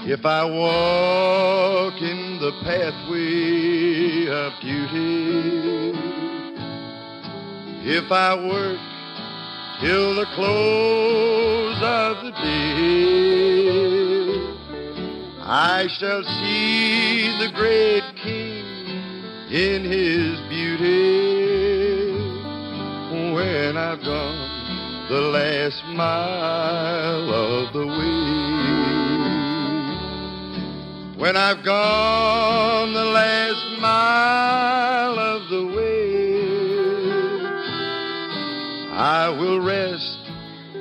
If 0.06 0.26
I 0.26 0.44
walk 0.44 2.02
in 2.02 2.38
the 2.42 2.52
pathway 2.66 4.28
of 4.28 4.52
duty, 4.60 5.94
if 7.86 8.12
I 8.12 8.36
work 8.36 8.93
till 9.80 10.16
the 10.16 10.26
close 10.36 11.82
of 11.82 12.24
the 12.24 12.32
day, 12.32 13.54
I 15.42 15.88
shall 16.00 16.24
see 16.24 17.38
the 17.40 17.52
great 17.54 18.04
King 18.24 18.66
in 19.52 19.84
his 19.84 20.40
beauty. 20.50 21.34
When 23.34 23.78
I've 23.78 24.02
gone 24.04 25.08
the 25.10 25.22
last 25.22 25.84
mile 25.96 27.30
of 27.34 27.74
the 27.74 27.86
way. 27.86 28.34
When 31.18 31.36
I've 31.38 31.64
gone 31.64 32.94
the 32.94 33.06
last 33.06 33.80
mile 33.80 34.83
I 39.24 39.30
will 39.30 39.62
rest 39.62 40.20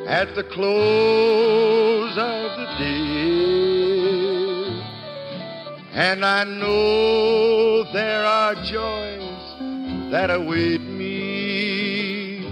at 0.09 0.35
the 0.35 0.43
close 0.43 2.11
of 2.11 2.57
the 2.59 2.67
day. 2.77 3.23
And 5.93 6.25
I 6.25 6.43
know 6.43 7.85
there 7.93 8.25
are 8.27 8.57
joys 8.65 10.11
that 10.11 10.31
await 10.31 10.81
me 10.81 12.43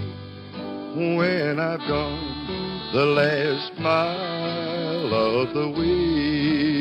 when 0.95 1.59
I've 1.59 1.85
gone 1.89 2.93
the 2.93 3.05
last 3.07 3.77
mile 3.77 5.13
of 5.13 5.53
the 5.53 5.67
way. 5.77 6.71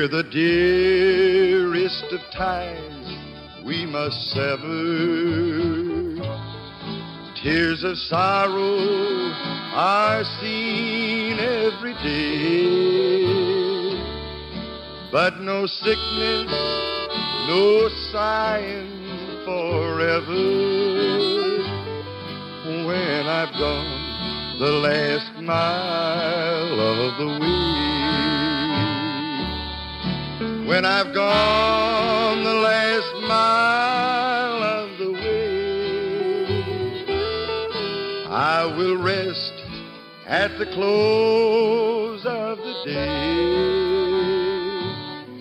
Hear 0.00 0.08
the 0.08 0.22
dearest 0.22 2.04
of 2.10 2.20
ties 2.32 3.18
we 3.66 3.84
must 3.84 4.30
sever. 4.30 4.64
Tears 7.42 7.84
of 7.84 7.98
sorrow 7.98 8.78
are 9.74 10.24
seen 10.40 11.38
every 11.38 11.92
day. 12.02 13.26
But 15.12 15.38
no 15.40 15.66
sickness, 15.66 16.50
no 17.46 17.90
sighing 18.10 18.88
forever. 19.44 20.32
When 22.86 23.26
I've 23.26 23.52
gone 23.52 24.58
the 24.60 24.72
last 24.80 25.42
mile 25.42 26.80
of 26.80 27.18
the 27.18 27.38
way. 27.38 27.99
When 30.70 30.84
I've 30.84 31.12
gone 31.12 32.44
the 32.44 32.54
last 32.54 33.14
mile 33.26 34.62
of 34.62 34.98
the 34.98 35.10
way, 35.10 37.04
I 38.28 38.66
will 38.76 38.96
rest 39.02 39.52
at 40.26 40.56
the 40.58 40.66
close 40.66 42.24
of 42.24 42.58
the 42.58 42.84
day. 42.84 43.50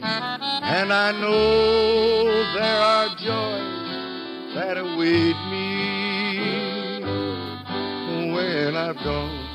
And 0.02 0.92
I 0.92 1.12
know 1.12 2.24
there 2.56 2.82
are 2.82 3.10
joys 3.10 4.56
that 4.56 4.78
await 4.80 5.38
me 5.52 7.04
when 8.34 8.76
I've 8.76 8.98
gone 9.04 9.46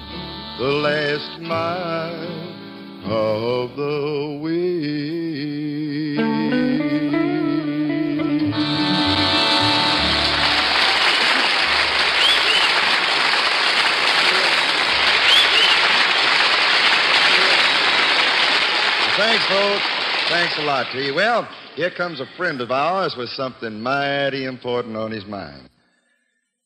the 0.57 0.69
last 0.69 1.41
mile 1.41 2.44
of 3.05 3.77
the 3.77 4.39
way. 4.43 4.65
Thanks, 19.17 19.47
folks. 19.47 19.85
Thanks 20.29 20.59
a 20.59 20.63
lot 20.63 20.91
to 20.93 21.03
you. 21.03 21.15
Well, 21.15 21.49
here 21.77 21.91
comes 21.91 22.21
a 22.21 22.27
friend 22.37 22.61
of 22.61 22.71
ours 22.71 23.15
with 23.17 23.29
something 23.31 23.81
mighty 23.81 24.45
important 24.45 24.97
on 24.97 25.11
his 25.11 25.25
mind. 25.27 25.69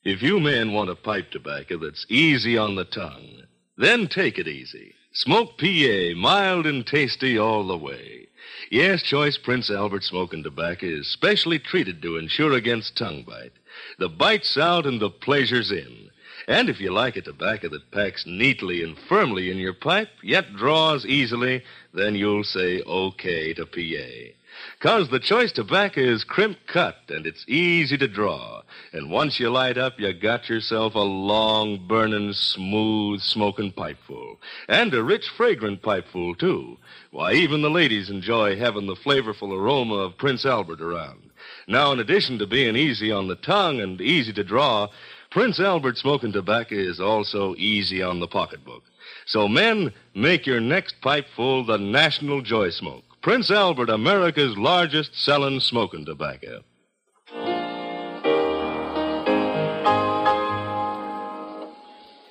If 0.05 0.23
you 0.23 0.41
men 0.41 0.73
want 0.73 0.91
a 0.91 0.95
pipe 0.95 1.31
tobacco 1.31 1.79
that's 1.79 2.07
easy 2.09 2.57
on 2.57 2.77
the 2.77 2.85
tongue, 2.85 3.43
then 3.77 4.09
take 4.09 4.39
it 4.39 4.49
easy. 4.49 4.95
Smoke 5.13 5.57
PA, 5.59 6.13
mild 6.15 6.67
and 6.67 6.87
tasty 6.87 7.39
all 7.39 7.67
the 7.67 7.79
way. 7.79 8.27
Yes, 8.71 9.03
Choice 9.03 9.39
Prince 9.39 9.71
Albert 9.71 10.05
smoking 10.05 10.43
tobacco 10.43 10.87
is 10.87 11.09
specially 11.09 11.59
treated 11.59 12.03
to 12.03 12.19
ensure 12.19 12.53
against 12.53 12.97
tongue 12.97 13.23
bite. 13.23 13.53
The 13.99 14.11
bite's 14.11 14.59
out 14.59 14.85
and 14.85 15.01
the 15.01 15.09
pleasure's 15.09 15.73
in. 15.73 16.11
And 16.47 16.69
if 16.69 16.79
you 16.79 16.93
like 16.93 17.17
a 17.17 17.23
tobacco 17.23 17.69
that 17.71 17.91
packs 17.91 18.27
neatly 18.27 18.83
and 18.83 18.99
firmly 18.99 19.51
in 19.51 19.57
your 19.57 19.73
pipe, 19.73 20.11
yet 20.23 20.55
draws 20.55 21.07
easily, 21.07 21.65
then 21.95 22.15
you'll 22.15 22.45
say 22.45 22.83
okay 22.83 23.55
to 23.55 23.65
PA. 23.65 24.38
Cause 24.81 25.09
the 25.09 25.19
choice 25.19 25.51
tobacco 25.51 26.01
is 26.01 26.23
crimp 26.25 26.59
cut 26.67 26.97
and 27.09 27.27
it's 27.27 27.45
easy 27.49 27.99
to 27.99 28.07
draw. 28.07 28.63
And 28.93 29.11
once 29.11 29.41
you 29.41 29.51
light 29.51 29.77
up, 29.77 29.99
you 29.99 30.13
got 30.13 30.49
yourself 30.49 30.95
a 30.95 31.01
long, 31.01 31.87
burning, 31.89 32.33
smooth, 32.33 33.21
smoking 33.21 33.73
pipeful. 33.73 34.39
And 34.69 34.95
a 34.95 35.03
rich, 35.03 35.29
fragrant 35.37 35.83
pipeful, 35.83 36.35
too. 36.35 36.79
Why, 37.11 37.33
even 37.33 37.63
the 37.63 37.71
ladies 37.71 38.09
enjoy 38.09 38.57
having 38.57 38.87
the 38.87 38.95
flavorful 38.95 39.53
aroma 39.53 39.97
of 39.97 40.17
Prince 40.17 40.47
Albert 40.47 40.81
around. 40.81 41.31
Now, 41.67 41.93
in 41.93 41.99
addition 41.99 42.39
to 42.39 42.47
being 42.47 42.77
easy 42.77 43.11
on 43.11 43.29
the 43.29 43.37
tongue 43.37 43.81
and 43.81 44.01
easy 44.01 44.33
to 44.35 44.45
draw, 44.45 44.89
Prince 45.31 45.61
Albert 45.61 45.99
smoking 45.99 46.33
tobacco 46.33 46.77
is 46.77 47.01
also 47.01 47.55
easy 47.57 48.03
on 48.03 48.21
the 48.21 48.29
pocketbook. 48.29 48.85
So, 49.27 49.49
men, 49.49 49.93
make 50.15 50.47
your 50.47 50.61
next 50.61 51.01
pipe 51.01 51.27
full 51.35 51.67
the 51.67 51.79
National 51.79 52.43
Joy 52.43 52.71
Smoke. 52.71 53.08
Prince 53.21 53.51
Albert, 53.51 53.91
America's 53.91 54.57
largest 54.57 55.15
selling 55.25 55.61
smoking 55.61 56.05
tobacco. 56.05 56.63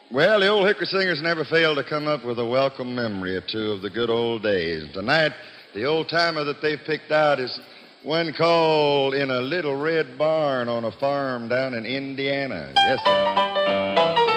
Well, 0.09 0.39
the 0.39 0.47
old 0.47 0.65
Hickory 0.65 0.87
Singers 0.87 1.21
never 1.21 1.43
fail 1.43 1.75
to 1.75 1.83
come 1.83 2.07
up 2.07 2.23
with 2.23 2.39
a 2.39 2.45
welcome 2.45 2.95
memory 2.95 3.35
or 3.35 3.41
two 3.41 3.71
of 3.73 3.81
the 3.81 3.89
good 3.89 4.09
old 4.09 4.41
days. 4.41 4.91
Tonight, 4.93 5.33
the 5.75 5.83
old 5.83 6.07
timer 6.07 6.45
that 6.45 6.61
they've 6.61 6.79
picked 6.85 7.11
out 7.11 7.39
is 7.39 7.59
one 8.03 8.33
called 8.33 9.13
In 9.13 9.29
a 9.29 9.41
Little 9.41 9.75
Red 9.75 10.17
Barn 10.17 10.69
on 10.69 10.85
a 10.85 10.91
Farm 10.93 11.49
down 11.49 11.73
in 11.73 11.85
Indiana. 11.85 12.71
Yes, 12.75 12.99
sir. 13.03 14.36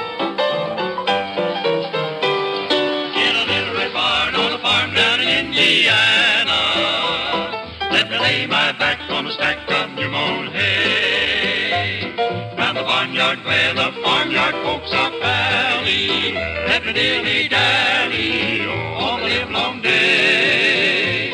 The 13.36 13.42
where 13.44 13.74
the 13.74 13.92
farmyard 14.02 14.54
folks 14.64 14.92
are 14.92 15.10
pally. 15.20 16.32
Let 16.66 16.84
me 16.84 16.92
dilly 16.92 17.48
dally 17.48 18.66
all 18.66 19.18
the 19.18 19.24
live 19.24 19.50
long 19.50 19.80
day. 19.82 21.32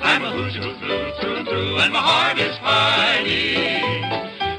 I'm 0.00 0.24
a 0.24 0.30
Hoosier 0.30 0.74
through, 0.78 1.12
through 1.20 1.36
and 1.36 1.48
through, 1.48 1.78
and 1.78 1.92
my 1.92 1.98
heart 1.98 2.38
is 2.38 2.56
pining. 2.58 4.04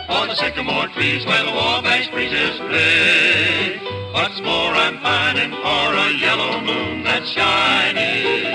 For 0.08 0.28
the 0.28 0.36
sycamore 0.36 0.88
trees 0.90 1.26
where 1.26 1.44
the 1.44 1.52
wabash 1.52 2.10
breezes 2.10 2.60
play. 2.60 3.80
What's 4.14 4.40
more, 4.42 4.74
I'm 4.74 5.00
pining 5.00 5.52
for 5.52 5.88
a 6.06 6.12
yellow 6.20 6.62
moon 6.62 7.04
that's 7.04 7.30
shining 7.30 8.46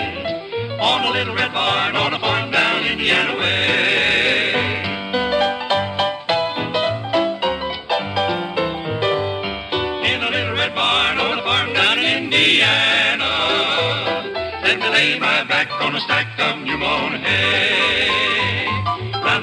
on 0.78 1.04
a 1.04 1.10
little 1.10 1.34
red 1.34 1.52
barn 1.52 1.96
on 1.96 2.14
a 2.14 2.18
farm 2.20 2.50
down 2.50 2.84
Indiana 2.86 3.36
way. 3.36 3.99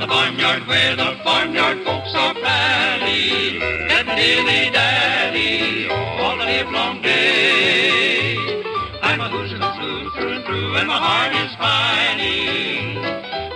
Barnyard 0.07 0.65
where 0.67 0.95
the 0.95 1.19
farmyard 1.23 1.83
folks 1.83 2.13
are 2.15 2.33
let 2.33 4.05
me 4.07 4.15
dilly 4.15 4.71
dally 4.71 5.89
all 5.89 6.37
the 6.37 6.45
live 6.45 6.71
long 6.71 7.01
day. 7.01 8.37
I'm 9.01 9.19
a 9.19 9.29
Hoosier 9.29 9.57
through, 9.57 10.09
through 10.11 10.31
and 10.35 10.45
through, 10.45 10.75
and 10.75 10.87
my 10.87 10.97
heart 10.97 11.35
is 11.35 11.55
pining 11.55 12.95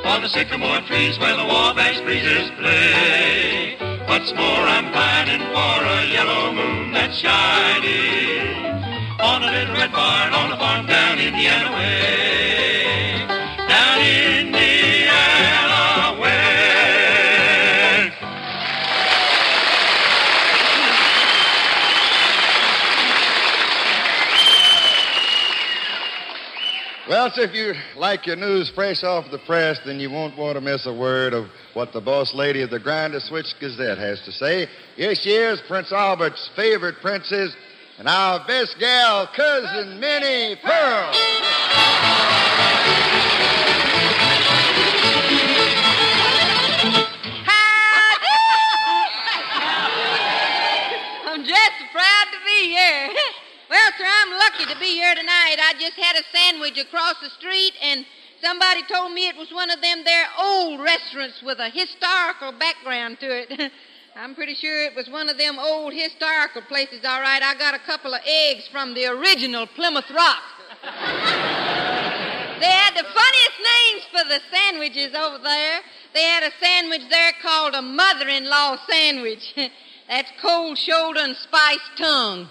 for 0.04 0.20
the 0.20 0.28
sycamore 0.28 0.82
trees 0.82 1.18
where 1.20 1.36
the 1.38 1.46
wabash 1.46 2.02
breezes 2.02 2.50
play. 2.60 3.78
What's 4.08 4.34
more, 4.34 4.66
I'm 4.76 4.92
pining 4.92 5.46
for 5.56 5.78
a 5.96 6.06
yellow 6.12 6.52
moon 6.52 6.92
that's 6.92 7.18
shining 7.18 8.66
on 9.20 9.44
a 9.44 9.52
little 9.52 9.76
red 9.76 9.92
barn 9.92 10.34
on 10.34 10.52
a 10.52 10.58
farm 10.58 10.86
down 10.86 11.20
Indiana 11.20 11.72
way. 11.72 13.26
Down 13.70 14.00
Indiana 14.00 14.41
Well, 27.22 27.32
if 27.38 27.54
you 27.54 27.76
like 27.98 28.26
your 28.26 28.36
news 28.36 28.72
fresh 28.74 29.04
off 29.04 29.30
the 29.30 29.38
press, 29.38 29.80
then 29.86 30.00
you 30.00 30.10
won't 30.10 30.36
want 30.36 30.56
to 30.56 30.62
miss 30.62 30.88
a 30.88 30.92
word 30.92 31.36
of 31.36 31.52
what 31.76 31.94
the 31.94 32.02
boss 32.02 32.34
lady 32.34 32.64
of 32.64 32.72
the 32.72 32.80
Grinder 32.80 33.20
Switch 33.20 33.54
Gazette 33.60 34.00
has 34.00 34.20
to 34.22 34.32
say. 34.32 34.68
Here 34.96 35.14
she 35.14 35.30
is, 35.30 35.62
Prince 35.68 35.92
Albert's 35.92 36.50
favorite 36.56 36.96
princess, 37.00 37.56
and 38.00 38.08
our 38.08 38.44
best 38.48 38.76
gal, 38.80 39.30
Cousin 39.36 40.00
Minnie 40.00 40.56
Pearl. 40.64 41.12
Across 56.82 57.16
the 57.22 57.30
street, 57.30 57.74
and 57.82 58.06
somebody 58.44 58.82
told 58.92 59.14
me 59.14 59.28
it 59.28 59.38
was 59.38 59.52
one 59.52 59.70
of 59.70 59.82
them 59.82 60.04
there 60.04 60.26
old 60.40 60.82
restaurants 60.82 61.42
with 61.44 61.60
a 61.60 61.70
historical 61.70 62.52
background 62.58 63.20
to 63.20 63.28
it. 63.28 63.72
I'm 64.16 64.36
pretty 64.36 64.56
sure 64.56 64.84
it 64.84 64.96
was 64.96 65.10
one 65.10 65.30
of 65.30 65.38
them 65.38 65.58
old 65.58 65.94
historical 65.94 66.62
places, 66.64 67.06
all 67.06 67.22
right. 67.22 67.42
I 67.42 67.56
got 67.58 67.76
a 67.76 67.80
couple 67.80 68.14
of 68.14 68.20
eggs 68.26 68.68
from 68.70 68.94
the 68.94 69.06
original 69.06 69.68
Plymouth 69.68 70.12
Rock. 70.12 70.44
They 72.62 72.70
had 72.70 72.94
the 72.94 73.10
funniest 73.10 73.58
names 73.58 74.04
for 74.12 74.24
the 74.30 74.40
sandwiches 74.54 75.16
over 75.16 75.40
there. 75.40 75.82
They 76.14 76.22
had 76.22 76.44
a 76.44 76.52
sandwich 76.62 77.02
there 77.10 77.34
called 77.42 77.74
a 77.74 77.82
mother 77.82 78.28
in 78.30 78.48
law 78.48 78.78
sandwich. 78.88 79.56
That's 80.08 80.32
cold 80.40 80.78
shoulder 80.78 81.22
and 81.22 81.36
spiced 81.36 81.98
tongue. 81.98 82.48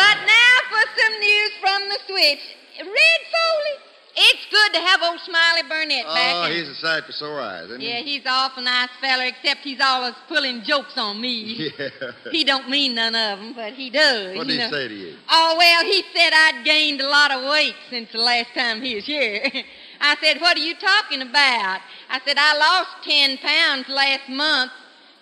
but 0.00 0.16
now 0.24 0.56
for 0.72 0.84
some 0.96 1.20
news 1.20 1.51
from 1.62 1.80
the 1.88 1.98
switch. 2.06 2.42
Red 2.82 3.20
Foley, 3.30 3.76
it's 4.14 4.44
good 4.50 4.72
to 4.74 4.80
have 4.80 5.00
old 5.02 5.20
Smiley 5.20 5.62
Burnette 5.70 6.04
back. 6.12 6.34
Oh, 6.34 6.50
he's 6.52 6.68
a 6.68 6.74
sight 6.74 7.04
for 7.04 7.12
sore 7.12 7.40
eyes, 7.40 7.64
isn't 7.66 7.80
Yeah, 7.80 8.00
he's 8.00 8.22
an 8.22 8.28
awful 8.28 8.62
nice 8.62 8.90
feller, 9.00 9.24
except 9.24 9.60
he's 9.60 9.80
always 9.80 10.14
pulling 10.28 10.62
jokes 10.64 10.98
on 10.98 11.20
me. 11.20 11.44
he? 11.54 11.70
Yeah. 11.78 12.10
He 12.30 12.44
don't 12.44 12.68
mean 12.68 12.94
none 12.94 13.14
of 13.14 13.38
them, 13.38 13.52
but 13.54 13.72
he 13.74 13.88
does. 13.90 14.36
What 14.36 14.46
did 14.48 14.54
he 14.54 14.58
know. 14.58 14.70
say 14.70 14.88
to 14.88 14.94
you? 14.94 15.16
Oh, 15.30 15.54
well, 15.56 15.84
he 15.84 16.02
said 16.14 16.30
I'd 16.34 16.62
gained 16.64 17.00
a 17.00 17.08
lot 17.08 17.30
of 17.30 17.48
weight 17.50 17.74
since 17.90 18.10
the 18.12 18.18
last 18.18 18.52
time 18.54 18.82
he 18.82 18.94
was 18.96 19.06
here. 19.06 19.42
I 20.00 20.16
said, 20.20 20.40
What 20.40 20.56
are 20.56 20.60
you 20.60 20.74
talking 20.74 21.22
about? 21.22 21.80
I 22.10 22.20
said, 22.26 22.36
I 22.38 22.58
lost 22.58 22.90
10 23.08 23.38
pounds 23.38 23.88
last 23.88 24.28
month. 24.28 24.72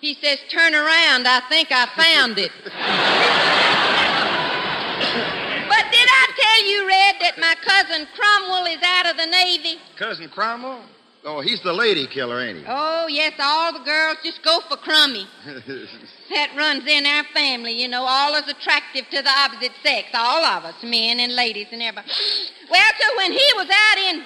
He 0.01 0.15
says, 0.15 0.39
Turn 0.51 0.73
around. 0.73 1.27
I 1.27 1.41
think 1.47 1.69
I 1.71 1.85
found 1.95 2.39
it. 2.39 2.51
but 5.69 5.83
did 5.93 6.07
I 6.09 6.25
tell 6.35 6.65
you, 6.69 6.87
Red, 6.87 7.10
that 7.21 7.37
my 7.39 7.55
cousin 7.63 8.07
Cromwell 8.15 8.65
is 8.65 8.81
out 8.83 9.09
of 9.09 9.17
the 9.17 9.25
Navy? 9.25 9.79
Cousin 9.97 10.29
Cromwell? 10.29 10.83
Oh, 11.23 11.39
he's 11.41 11.61
the 11.61 11.73
lady 11.73 12.07
killer, 12.07 12.41
ain't 12.41 12.59
he? 12.59 12.63
Oh, 12.67 13.05
yes, 13.07 13.33
all 13.39 13.73
the 13.73 13.85
girls 13.85 14.17
just 14.23 14.43
go 14.43 14.59
for 14.69 14.77
Crummy. 14.77 15.27
That 16.31 16.55
runs 16.55 16.87
in 16.87 17.05
our 17.05 17.25
family, 17.33 17.73
you 17.73 17.89
know, 17.89 18.03
all 18.03 18.35
is 18.35 18.47
attractive 18.47 19.03
to 19.11 19.21
the 19.21 19.29
opposite 19.29 19.73
sex, 19.83 20.07
all 20.13 20.45
of 20.45 20.63
us, 20.63 20.75
men 20.81 21.19
and 21.19 21.35
ladies 21.35 21.67
and 21.71 21.81
everybody. 21.81 22.07
Well, 22.71 22.91
so 23.01 23.17
when 23.17 23.33
he 23.33 23.47
was 23.57 23.67
out 23.69 23.97
in 23.97 24.25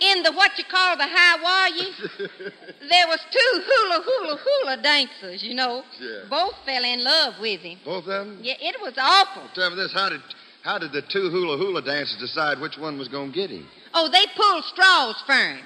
in 0.00 0.22
the 0.22 0.32
what 0.32 0.56
you 0.56 0.64
call 0.64 0.96
the 0.96 1.08
Hawaii, 1.08 1.90
there 2.88 3.06
was 3.08 3.18
two 3.32 3.62
hula 3.66 4.00
hula 4.00 4.38
hula 4.38 4.76
dancers, 4.80 5.42
you 5.42 5.54
know. 5.54 5.82
Yeah. 6.00 6.28
Both 6.30 6.54
fell 6.64 6.84
in 6.84 7.02
love 7.02 7.34
with 7.40 7.60
him. 7.60 7.78
Both 7.84 8.04
of 8.04 8.26
them? 8.26 8.38
Yeah, 8.42 8.54
it 8.60 8.80
was 8.80 8.94
awful. 8.96 9.42
Tell 9.54 9.70
me 9.70 9.76
this, 9.76 9.92
how 9.92 10.08
did 10.08 10.20
how 10.62 10.78
did 10.78 10.92
the 10.92 11.02
two 11.02 11.30
hula 11.30 11.56
hula 11.56 11.82
dancers 11.82 12.16
decide 12.20 12.60
which 12.60 12.76
one 12.78 12.98
was 12.98 13.08
going 13.08 13.32
to 13.32 13.34
get 13.34 13.50
him? 13.50 13.66
Oh, 13.94 14.08
they 14.10 14.26
pulled 14.36 14.64
straws, 14.64 15.16
Fern. 15.26 15.60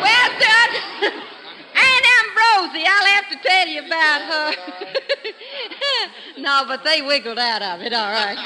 well, 0.00 0.30
sir, 0.38 0.62
Aunt 1.74 2.06
Ambrosie, 2.22 2.86
I'll 2.86 3.06
have 3.14 3.28
to 3.30 3.38
tell 3.42 3.66
you 3.66 3.80
about 3.86 4.22
her. 4.22 4.54
no, 6.38 6.64
but 6.68 6.84
they 6.84 7.02
wiggled 7.02 7.38
out 7.38 7.62
of 7.62 7.80
it, 7.80 7.92
all 7.92 8.12
right. 8.12 8.38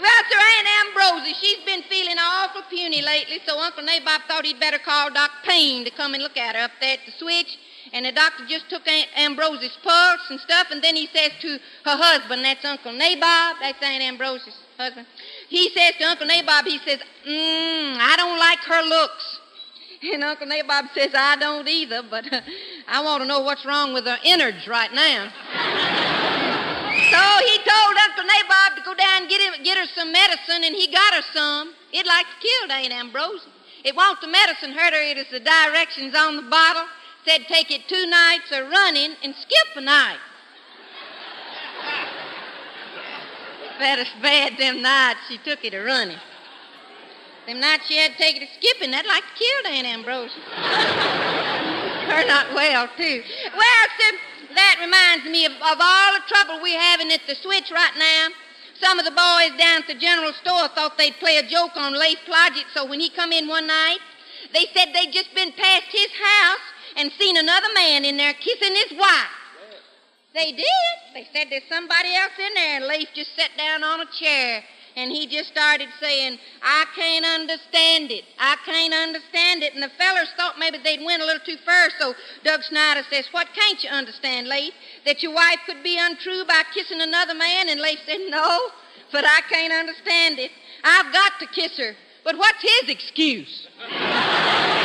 well, 0.00 0.22
sir, 0.30 0.40
Aunt 0.40 0.68
Ambrosie, 0.88 1.34
she's 1.40 1.64
been 1.66 1.82
feeling 1.90 2.16
awful 2.18 2.62
puny 2.70 3.02
lately, 3.02 3.38
so 3.46 3.58
Uncle 3.58 3.84
Nabob 3.84 4.22
thought 4.26 4.46
he'd 4.46 4.58
better 4.58 4.78
call 4.78 5.10
Doc 5.12 5.30
Payne 5.44 5.84
to 5.84 5.90
come 5.90 6.14
and 6.14 6.22
look 6.22 6.36
at 6.36 6.56
her 6.56 6.62
up 6.62 6.70
there 6.80 6.94
at 6.94 7.00
the 7.06 7.12
switch. 7.18 7.58
And 7.92 8.04
the 8.04 8.12
doctor 8.12 8.44
just 8.46 8.68
took 8.68 8.86
Aunt 8.86 9.08
Ambrosie's 9.16 9.76
pulse 9.82 10.20
and 10.30 10.40
stuff, 10.40 10.68
and 10.70 10.82
then 10.82 10.96
he 10.96 11.08
says 11.14 11.32
to 11.40 11.48
her 11.84 11.96
husband, 11.96 12.44
that's 12.44 12.64
Uncle 12.64 12.92
Nabob, 12.92 13.54
that's 13.60 13.82
Aunt 13.82 14.02
Ambrosie's 14.02 14.56
husband. 14.76 15.06
He 15.48 15.70
says 15.70 15.94
to 15.98 16.04
Uncle 16.04 16.26
Nabob, 16.26 16.64
he 16.64 16.78
says, 16.78 17.00
Mmm, 17.26 17.96
I 17.98 18.14
don't 18.16 18.38
like 18.38 18.60
her 18.60 18.82
looks. 18.82 19.40
And 20.00 20.22
Uncle 20.22 20.46
Nabob 20.46 20.94
says, 20.94 21.10
I 21.12 21.34
don't 21.34 21.66
either, 21.66 22.02
but 22.08 22.32
uh, 22.32 22.40
I 22.86 23.02
want 23.02 23.20
to 23.22 23.26
know 23.26 23.40
what's 23.40 23.66
wrong 23.66 23.92
with 23.92 24.04
her 24.04 24.18
innards 24.24 24.68
right 24.68 24.92
now. 24.94 25.26
so 27.10 27.22
he 27.42 27.58
told 27.66 27.96
Uncle 28.06 28.22
Nabob 28.22 28.76
to 28.76 28.82
go 28.84 28.94
down 28.94 29.22
and 29.22 29.28
get, 29.28 29.40
him, 29.40 29.60
get 29.64 29.76
her 29.76 29.86
some 29.96 30.12
medicine, 30.12 30.62
and 30.62 30.76
he 30.76 30.86
got 30.86 31.14
her 31.14 31.22
some. 31.34 31.74
It 31.92 32.06
like 32.06 32.26
to 32.26 32.38
kill 32.40 32.70
Aunt 32.70 32.92
Ambrosie. 32.92 33.50
It 33.84 33.96
won't 33.96 34.20
the 34.20 34.28
medicine 34.28 34.72
hurt 34.72 34.92
her, 34.92 35.02
it 35.02 35.18
is 35.18 35.26
the 35.32 35.40
directions 35.40 36.14
on 36.14 36.36
the 36.36 36.42
bottle. 36.42 36.84
Said 37.24 37.46
take 37.48 37.70
it 37.70 37.88
two 37.88 38.06
nights 38.06 38.50
of 38.52 38.70
running 38.70 39.14
and 39.22 39.34
skip 39.34 39.76
a 39.76 39.80
night. 39.80 40.18
That 43.78 43.98
is 43.98 44.08
bad 44.20 44.58
them 44.58 44.82
nights 44.82 45.20
she 45.28 45.38
took 45.38 45.64
it 45.64 45.74
a 45.74 45.82
running. 45.82 46.18
Them 47.46 47.60
nights 47.60 47.86
she 47.86 47.96
had 47.96 48.12
to 48.12 48.18
take 48.18 48.36
it 48.36 48.42
a 48.42 48.50
skipping, 48.58 48.90
that'd 48.90 49.08
like 49.08 49.22
to 49.22 49.34
kill 49.38 49.72
Aunt 49.72 49.86
Ambrosie. 49.86 50.34
Her 52.10 52.26
not 52.26 52.52
well, 52.54 52.88
too. 52.96 53.22
Well, 53.54 53.86
sir, 53.98 54.18
that 54.54 54.76
reminds 54.80 55.30
me 55.30 55.46
of, 55.46 55.52
of 55.52 55.78
all 55.78 56.12
the 56.14 56.24
trouble 56.26 56.60
we're 56.62 56.80
having 56.80 57.12
at 57.12 57.20
the 57.26 57.36
switch 57.36 57.70
right 57.70 57.96
now. 57.98 58.28
Some 58.80 58.98
of 58.98 59.04
the 59.04 59.10
boys 59.10 59.58
down 59.58 59.82
at 59.82 59.88
the 59.88 59.98
general 59.98 60.32
store 60.32 60.68
thought 60.68 60.98
they'd 60.98 61.18
play 61.20 61.38
a 61.38 61.46
joke 61.46 61.76
on 61.76 61.98
Leif 61.98 62.18
Plodgett, 62.26 62.66
so 62.74 62.84
when 62.84 63.00
he 63.00 63.10
come 63.10 63.32
in 63.32 63.46
one 63.48 63.66
night, 63.66 63.98
they 64.52 64.66
said 64.74 64.90
they'd 64.94 65.12
just 65.12 65.34
been 65.34 65.52
past 65.52 65.86
his 65.90 66.10
house 66.14 66.66
and 66.96 67.10
seen 67.18 67.36
another 67.36 67.68
man 67.74 68.04
in 68.04 68.16
there 68.16 68.34
kissing 68.34 68.74
his 68.74 68.98
wife. 68.98 69.36
They 70.34 70.52
did. 70.52 70.94
They 71.14 71.26
said 71.32 71.48
there's 71.50 71.68
somebody 71.68 72.14
else 72.14 72.32
in 72.38 72.54
there, 72.54 72.76
and 72.76 72.86
Leif 72.86 73.08
just 73.14 73.34
sat 73.34 73.50
down 73.56 73.82
on 73.82 74.00
a 74.00 74.06
chair 74.18 74.62
and 74.98 75.12
he 75.12 75.28
just 75.28 75.50
started 75.50 75.88
saying, 76.00 76.38
I 76.60 76.84
can't 76.96 77.24
understand 77.24 78.10
it. 78.10 78.24
I 78.36 78.56
can't 78.66 78.92
understand 78.92 79.62
it. 79.62 79.74
And 79.74 79.82
the 79.82 79.94
fellers 79.96 80.28
thought 80.36 80.58
maybe 80.58 80.78
they'd 80.82 81.04
went 81.04 81.22
a 81.22 81.24
little 81.24 81.44
too 81.46 81.56
far, 81.64 81.88
so 82.00 82.14
Doug 82.42 82.62
Snyder 82.64 83.02
says, 83.08 83.28
What 83.30 83.46
can't 83.54 83.82
you 83.82 83.90
understand, 83.90 84.48
Leif? 84.48 84.74
That 85.06 85.22
your 85.22 85.32
wife 85.32 85.58
could 85.66 85.84
be 85.84 85.98
untrue 86.00 86.44
by 86.48 86.62
kissing 86.74 87.00
another 87.00 87.34
man? 87.34 87.68
And 87.68 87.80
Leif 87.80 88.00
said, 88.06 88.18
No, 88.28 88.70
but 89.12 89.24
I 89.24 89.40
can't 89.48 89.72
understand 89.72 90.40
it. 90.40 90.50
I've 90.82 91.12
got 91.12 91.32
to 91.40 91.46
kiss 91.46 91.78
her. 91.78 91.94
But 92.24 92.36
what's 92.36 92.60
his 92.60 92.90
excuse? 92.90 93.68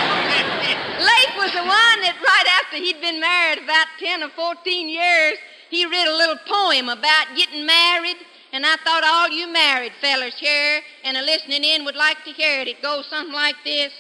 Leif 1.04 1.36
was 1.36 1.52
the 1.52 1.68
one 1.68 1.98
that 2.08 2.16
right 2.16 2.50
after 2.64 2.78
he'd 2.78 3.02
been 3.02 3.20
married 3.20 3.60
about 3.60 3.88
10 4.00 4.24
or 4.24 4.30
14 4.30 4.88
years, 4.88 5.38
he 5.70 5.86
read 5.86 6.08
a 6.08 6.16
little 6.16 6.40
poem 6.48 6.88
about 6.88 7.36
getting 7.36 7.66
married. 7.66 8.16
And 8.54 8.66
I 8.66 8.76
thought 8.86 9.04
all 9.04 9.30
you 9.30 9.52
married 9.52 9.92
fellers 10.00 10.38
here 10.38 10.82
and 11.04 11.18
are 11.18 11.24
listening 11.24 11.64
in 11.64 11.84
would 11.86 11.96
like 11.96 12.24
to 12.26 12.32
hear 12.32 12.62
it. 12.62 12.68
It 12.68 12.82
goes 12.82 13.10
something 13.10 13.34
like 13.34 13.56
this. 13.66 13.92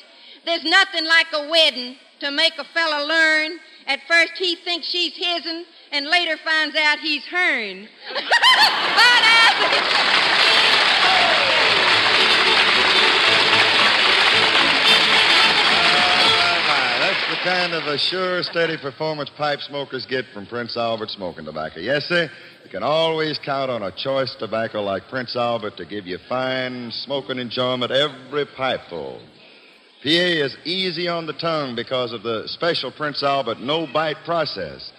There's 0.45 0.63
nothing 0.63 1.05
like 1.05 1.27
a 1.33 1.49
wedding 1.49 1.97
to 2.19 2.31
make 2.31 2.53
a 2.57 2.63
fella 2.63 3.05
learn. 3.05 3.59
At 3.87 3.99
first 4.07 4.33
he 4.37 4.55
thinks 4.55 4.87
she's 4.87 5.17
his'n, 5.17 5.65
and 5.91 6.07
later 6.07 6.37
finds 6.37 6.75
out 6.75 6.99
he's 6.99 7.25
hern. 7.25 7.87
Bye 8.13 8.21
now. 11.49 11.59
Kind 17.43 17.73
of 17.73 17.83
a 17.87 17.97
sure, 17.97 18.41
steady 18.41 18.77
performance 18.77 19.29
pipe 19.29 19.59
smokers 19.59 20.05
get 20.05 20.23
from 20.33 20.45
Prince 20.45 20.77
Albert 20.77 21.09
smoking 21.09 21.43
tobacco. 21.43 21.81
Yes, 21.81 22.05
sir. 22.05 22.31
You 22.63 22.69
can 22.69 22.83
always 22.83 23.37
count 23.37 23.69
on 23.69 23.83
a 23.83 23.91
choice 23.91 24.33
tobacco 24.35 24.81
like 24.81 25.09
Prince 25.09 25.35
Albert 25.35 25.75
to 25.75 25.85
give 25.85 26.07
you 26.07 26.19
fine 26.29 26.89
smoking 26.91 27.39
enjoyment 27.39 27.91
every 27.91 28.45
pipeful. 28.45 29.19
PA 30.03 30.09
is 30.09 30.55
easy 30.63 31.09
on 31.09 31.25
the 31.25 31.33
tongue 31.33 31.75
because 31.75 32.13
of 32.13 32.23
the 32.23 32.47
special 32.47 32.91
Prince 32.91 33.21
Albert 33.21 33.59
no 33.59 33.87
bite 33.87 34.23
process. 34.23 34.93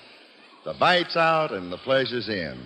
The 0.67 0.75
bite's 0.75 1.17
out 1.17 1.51
and 1.51 1.73
the 1.73 1.79
pleasure's 1.79 2.29
in. 2.29 2.61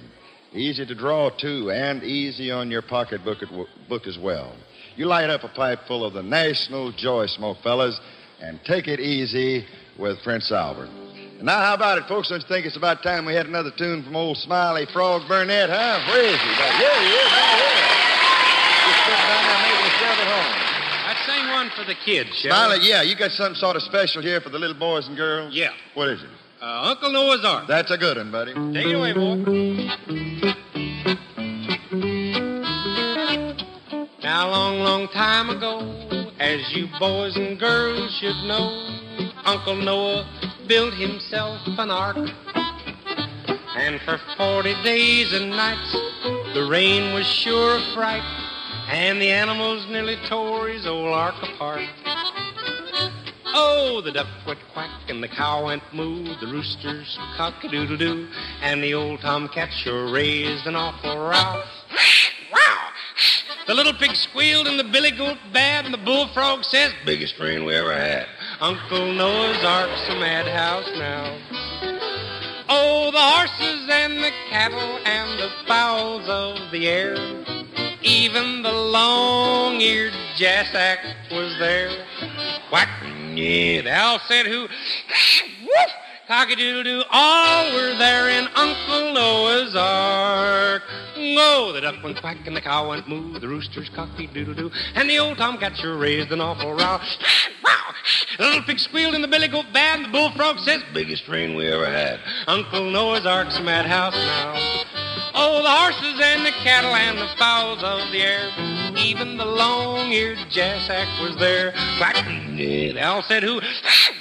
Easy 0.52 0.86
to 0.86 0.94
draw, 0.94 1.30
too, 1.30 1.70
and 1.70 2.02
easy 2.02 2.50
on 2.50 2.70
your 2.70 2.82
pocketbook 2.82 3.44
at- 3.44 3.88
book 3.88 4.08
as 4.08 4.18
well. 4.18 4.56
You 4.96 5.06
light 5.06 5.30
up 5.30 5.44
a 5.44 5.48
pipe 5.48 5.86
full 5.86 6.04
of 6.04 6.14
the 6.14 6.22
National 6.22 6.90
Joy 6.90 7.26
Smoke, 7.26 7.58
fellas, 7.62 8.00
and 8.40 8.60
take 8.64 8.88
it 8.88 9.00
easy 9.00 9.66
with 9.98 10.22
Prince 10.22 10.50
Albert. 10.52 10.88
And 11.38 11.46
now, 11.46 11.58
how 11.58 11.74
about 11.74 11.98
it, 11.98 12.04
folks? 12.08 12.28
Don't 12.28 12.40
you 12.40 12.48
think 12.48 12.66
it's 12.66 12.76
about 12.76 13.02
time 13.02 13.24
we 13.24 13.34
had 13.34 13.46
another 13.46 13.70
tune 13.76 14.02
from 14.02 14.16
old 14.16 14.36
Smiley 14.38 14.86
Frog 14.92 15.22
Burnette, 15.22 15.68
huh? 15.70 16.00
Where 16.10 16.24
is 16.24 16.40
he? 16.40 16.48
Here 16.48 16.98
he 16.98 17.08
is, 17.14 17.30
right 17.30 17.58
here. 17.58 17.86
Just 18.88 19.00
sitting 19.06 19.26
down 19.28 19.42
there 19.46 19.60
making 19.62 19.84
himself 19.86 20.18
at 20.18 20.28
home. 20.34 20.54
I'd 21.08 21.20
sing 21.26 21.44
one 21.52 21.70
for 21.76 21.84
the 21.84 21.94
kids, 22.04 22.30
shall 22.36 22.50
Smiley, 22.50 22.88
yeah, 22.88 23.02
you 23.02 23.14
got 23.16 23.30
something 23.30 23.54
sort 23.54 23.76
of 23.76 23.82
special 23.82 24.22
here 24.22 24.40
for 24.40 24.50
the 24.50 24.58
little 24.58 24.76
boys 24.78 25.06
and 25.06 25.16
girls? 25.16 25.54
Yeah. 25.54 25.70
What 25.94 26.08
is 26.08 26.22
it? 26.22 26.28
Uh, 26.60 26.90
Uncle 26.90 27.12
Noah's 27.12 27.44
Ark. 27.44 27.66
That's 27.68 27.92
a 27.92 27.98
good 27.98 28.16
one, 28.16 28.32
buddy. 28.32 28.52
Take 28.72 28.86
it 28.86 28.94
away, 28.94 29.12
boy. 29.12 29.36
Now, 34.22 34.48
a 34.48 34.50
long, 34.50 34.80
long 34.80 35.08
time 35.08 35.50
ago, 35.50 35.80
as 36.38 36.72
you 36.72 36.88
boys 36.98 37.36
and 37.36 37.58
girls 37.58 38.12
should 38.18 38.36
know, 38.44 38.70
Uncle 39.44 39.76
Noah 39.76 40.28
built 40.66 40.94
himself 40.94 41.60
an 41.66 41.90
ark. 41.90 42.16
And 43.76 44.00
for 44.02 44.18
40 44.36 44.74
days 44.82 45.32
and 45.32 45.50
nights, 45.50 45.92
the 46.54 46.66
rain 46.70 47.14
was 47.14 47.26
sure 47.26 47.76
a 47.76 47.94
fright, 47.94 48.22
and 48.88 49.20
the 49.20 49.30
animals 49.30 49.86
nearly 49.88 50.16
tore 50.28 50.68
his 50.68 50.86
old 50.86 51.14
ark 51.14 51.34
apart. 51.42 51.82
Oh, 53.54 54.00
the 54.04 54.12
duck 54.12 54.28
went 54.46 54.60
quack 54.72 54.90
and 55.08 55.22
the 55.22 55.28
cow 55.28 55.66
went 55.66 55.82
moo, 55.92 56.22
the 56.40 56.46
roosters 56.46 57.18
cock-a-doodle-doo, 57.36 58.28
and 58.62 58.82
the 58.82 58.94
old 58.94 59.20
tomcat 59.20 59.72
sure 59.72 60.12
raised 60.12 60.66
an 60.66 60.76
awful 60.76 61.16
row. 61.16 61.62
Wow! 62.52 62.87
The 63.68 63.74
little 63.74 63.92
pig 63.92 64.16
squealed 64.16 64.66
and 64.66 64.78
the 64.78 64.84
billy 64.84 65.10
goat 65.10 65.36
bad, 65.52 65.84
and 65.84 65.92
the 65.92 65.98
bullfrog 65.98 66.64
says, 66.64 66.90
biggest 67.04 67.36
friend 67.36 67.66
we 67.66 67.74
ever 67.74 67.92
had. 67.92 68.26
Uncle 68.62 69.12
Noah's 69.12 69.62
Ark's 69.62 70.08
a 70.08 70.14
madhouse 70.14 70.90
now. 70.96 71.36
Oh, 72.70 73.10
the 73.10 73.20
horses 73.20 73.86
and 73.92 74.24
the 74.24 74.30
cattle 74.48 74.98
and 75.04 75.38
the 75.38 75.50
fowls 75.66 76.26
of 76.28 76.70
the 76.70 76.88
air 76.88 77.14
Even 78.00 78.62
the 78.62 78.72
long-eared 78.72 80.14
jassack 80.38 81.04
was 81.30 81.54
there. 81.58 81.90
Quack, 82.70 82.88
yeah, 83.34 83.82
the 83.82 83.92
owl 83.92 84.18
said 84.28 84.46
who, 84.46 84.66
ah, 84.66 85.42
woof, 85.60 85.92
cock-a-doodle-doo, 86.28 87.02
all 87.10 87.72
were 87.72 87.96
there 87.96 88.28
in 88.28 88.46
Uncle 88.54 89.14
Noah's 89.14 89.74
Ark. 89.74 90.82
Oh, 91.16 91.72
the 91.72 91.80
duck 91.80 92.04
went 92.04 92.20
quack 92.20 92.46
and 92.46 92.54
the 92.54 92.60
cow 92.60 92.90
went 92.90 93.08
moo, 93.08 93.38
the 93.38 93.48
roosters 93.48 93.88
cock-a-doodle-doo, 93.94 94.70
and 94.94 95.08
the 95.08 95.18
old 95.18 95.38
tomcat 95.38 95.74
sure 95.78 95.96
raised 95.96 96.30
an 96.30 96.42
awful 96.42 96.74
row. 96.74 96.98
The 98.36 98.44
little 98.44 98.62
pig 98.62 98.78
squealed 98.78 99.14
and 99.14 99.24
the 99.24 99.28
billy 99.28 99.48
goat 99.48 99.64
bad, 99.72 100.04
the 100.04 100.12
bullfrog 100.12 100.58
says, 100.58 100.82
biggest 100.92 101.26
rain 101.28 101.56
we 101.56 101.66
ever 101.66 101.86
had. 101.86 102.20
Uncle 102.46 102.90
Noah's 102.90 103.24
Ark's 103.24 103.56
a 103.56 103.62
madhouse 103.62 104.12
now. 104.12 104.84
Oh, 105.34 105.62
the 105.62 105.70
horses 105.70 106.20
and 106.22 106.44
the 106.44 106.52
cattle 106.62 106.94
and 106.94 107.16
the 107.16 107.28
fowls 107.38 107.82
of 107.82 108.12
the 108.12 108.20
air. 108.20 108.50
Even 108.98 109.38
the 109.38 109.46
long-eared 109.46 110.38
jassack 110.50 111.22
was 111.22 111.36
there. 111.38 111.72
Quack, 111.96 112.16
they 112.56 113.00
all 113.00 113.22
said 113.22 113.42
who? 113.42 113.60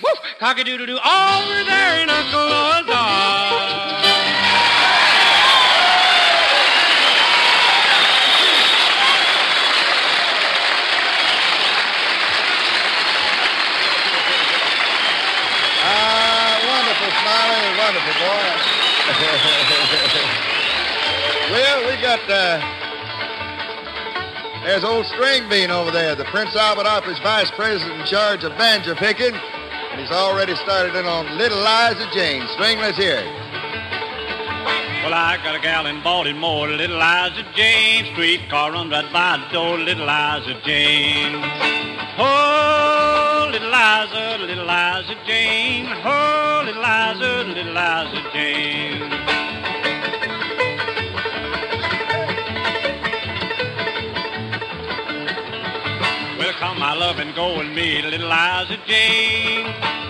Woof, 0.04 0.20
cock-a-doodle-doo, 0.40 0.98
over 0.98 1.64
there 1.64 2.04
in 2.04 2.10
Uncle 2.10 2.86
Noah's. 2.86 3.88
Ah, 15.90 16.60
wonderful, 17.78 18.14
boy. 18.20 18.44
well, 21.52 21.80
we 21.88 21.96
got 22.02 22.20
uh, 22.30 22.60
there's 24.64 24.84
old 24.84 25.06
String 25.06 25.48
Bean 25.50 25.72
over 25.72 25.92
there, 25.92 26.14
the 26.14 26.26
Prince 26.26 26.54
Albert 26.56 26.86
Opry's 26.86 27.20
vice 27.20 27.50
president 27.52 28.02
in 28.02 28.06
charge 28.06 28.44
of 28.44 28.52
banjo 28.58 28.96
picking, 28.96 29.34
and 29.98 30.06
he's 30.06 30.16
already 30.16 30.56
started 30.58 30.96
in 30.96 31.06
on 31.06 31.38
Little 31.38 31.58
Liza 31.58 32.08
Jane. 32.14 32.48
String, 32.54 32.78
let's 32.78 32.98
hear 32.98 33.18
it. 33.18 33.26
Well, 35.02 35.14
I 35.14 35.40
got 35.44 35.56
a 35.56 35.60
gal 35.60 35.88
in 35.88 36.04
Baltimore, 36.04 36.68
little 36.68 36.98
Liza 36.98 37.44
Jane. 37.56 38.06
Streetcar 38.14 38.74
runs 38.74 38.92
right 38.92 39.12
by 39.12 39.38
the 39.38 39.54
door, 39.54 39.78
little 39.78 40.06
Liza 40.06 40.62
Jane. 40.64 41.42
Oh, 42.20 43.50
little 43.52 43.70
Liza, 43.70 44.38
little 44.46 44.66
Liza 44.66 45.16
Jane. 45.26 45.88
Oh, 46.06 46.62
little 46.66 46.82
Liza, 46.82 47.44
little 47.48 47.74
Liza 47.74 48.30
Jane. 48.34 49.37
Well, 56.98 57.14
come, 57.14 57.18
my 57.18 57.28
love, 57.28 57.28
and 57.28 57.36
go 57.36 57.60
and 57.60 57.76
meet 57.76 58.04
little 58.06 58.28
Liza 58.28 58.78
Jane. 58.88 59.66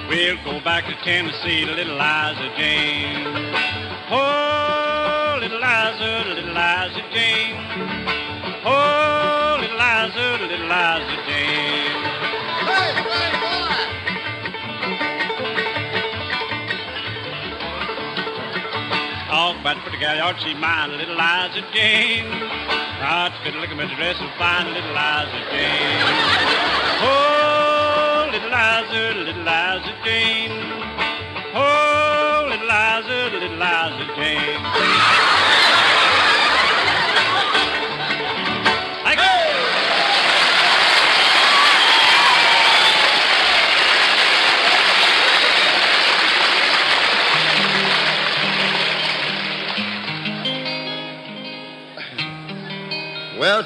We'll 0.10 0.38
go 0.44 0.64
back 0.64 0.86
to 0.86 0.96
Tennessee 1.04 1.66
to 1.66 1.72
little 1.72 1.96
Liza 1.96 2.50
Jane. 2.58 3.28
Oh, 4.10 5.38
little 5.40 5.60
Liza, 5.60 6.24
little 6.30 6.54
Liza 6.54 7.02
Jane. 7.12 7.58
Oh, 8.66 9.58
little 9.60 9.78
Liza, 9.78 10.38
little 10.42 10.68
Liza 10.68 11.18
Jane. 11.28 12.04
Hey, 12.68 12.92
String 13.04 13.36
boy! 13.44 13.76
Oh, 19.30 19.54
but 19.64 19.78
for 19.84 19.90
the 19.90 19.98
gal, 19.98 20.22
ought 20.28 20.40
she 20.42 20.54
mind 20.54 20.94
little 20.94 21.16
Liza 21.16 21.62
Jane. 21.74 22.87
I'd 23.00 23.32
fit 23.44 23.54
look 23.56 23.70
at 23.70 23.78
my 23.78 23.86
dress 23.96 24.18
and 24.20 24.32
find 24.40 24.74
little 24.74 24.90
Liza 24.90 25.40
Jane. 25.54 26.02
Oh, 27.06 28.30
little 28.32 28.50
Liza, 28.50 29.14
little 29.22 29.44
Liza 29.46 29.94
Jane. 30.04 30.58
Oh, 31.54 32.48
little 32.50 32.66
Liza, 32.66 33.30
little 33.38 33.54
Liza 33.54 34.06
Jane. 34.18 35.77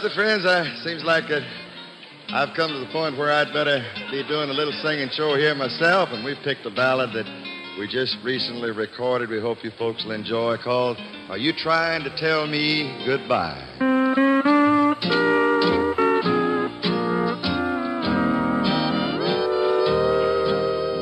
Well, 0.02 0.10
friends, 0.16 0.46
uh, 0.46 0.66
seems 0.84 1.04
like 1.04 1.26
uh, 1.30 1.42
I've 2.30 2.56
come 2.56 2.72
to 2.72 2.80
the 2.80 2.92
point 2.92 3.20
where 3.20 3.32
I'd 3.32 3.54
better 3.54 3.86
be 4.10 4.24
doing 4.28 4.50
a 4.50 4.54
little 4.54 4.74
singing 4.82 5.10
show 5.12 5.36
here 5.36 5.54
myself, 5.54 6.10
and 6.12 6.26
we've 6.26 6.42
picked 6.44 6.66
a 6.66 6.72
ballad 6.72 7.14
that 7.14 7.28
we 7.78 7.88
just 7.88 8.18
recently 8.24 8.72
recorded. 8.72 9.30
We 9.30 9.40
hope 9.40 9.64
you 9.64 9.70
folks 9.78 10.04
will 10.04 10.14
enjoy. 10.14 10.58
Called 10.58 10.98
"Are 11.30 11.38
You 11.38 11.54
Trying 11.54 12.04
to 12.06 12.10
Tell 12.18 12.48
Me 12.48 13.04
Goodbye?" 13.06 13.62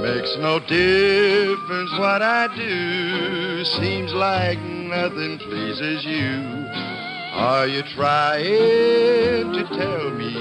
Makes 0.04 0.36
no 0.40 0.60
difference 0.60 1.92
what 1.98 2.22
I 2.22 2.54
do. 2.54 3.64
Seems 3.64 4.12
like 4.12 4.60
nothing 4.60 5.38
pleases 5.38 6.04
you. 6.04 6.99
Are 7.32 7.68
you 7.68 7.84
trying 7.96 9.54
to 9.54 9.64
tell 9.78 10.12
me 10.12 10.34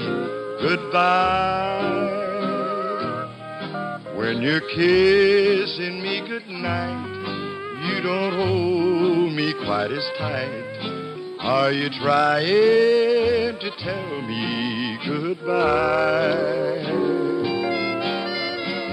goodbye? 0.61 2.07
When 4.15 4.41
you're 4.41 4.61
kissing 4.61 6.01
me 6.01 6.27
goodnight, 6.27 7.07
you 7.85 8.01
don't 8.01 8.33
hold 8.33 9.33
me 9.33 9.53
quite 9.65 9.91
as 9.91 10.03
tight. 10.17 11.37
Are 11.39 11.71
you 11.71 11.89
trying 12.01 13.59
to 13.59 13.71
tell 13.79 14.21
me 14.23 14.97
goodbye? 15.05 16.79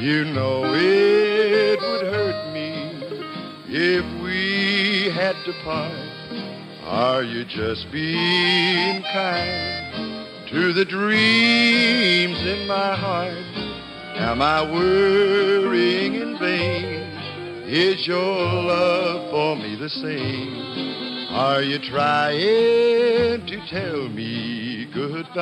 You 0.01 0.25
know 0.27 0.65
it 0.75 1.81
would 1.81 2.07
hurt 2.13 2.53
me 2.53 2.93
if 3.69 4.23
we 4.23 5.11
had 5.13 5.35
to 5.45 5.53
part. 5.65 6.16
Are 6.87 7.25
you 7.25 7.45
just 7.45 7.91
being 7.91 9.03
kind 9.13 10.49
to 10.51 10.73
the 10.73 10.85
dreams 10.85 12.39
in 12.47 12.69
my 12.69 12.95
heart? 12.95 13.35
Am 14.17 14.41
I 14.41 14.63
worrying 14.63 16.15
in 16.15 16.39
vain? 16.39 17.03
Is 17.67 18.07
your 18.07 18.23
love 18.23 19.31
for 19.33 19.57
me 19.57 19.75
the 19.75 19.91
same? 19.91 21.29
Are 21.35 21.61
you 21.61 21.81
trying 21.91 23.45
to 23.47 23.67
tell 23.69 24.09
me 24.09 24.87
goodbye? 24.95 25.37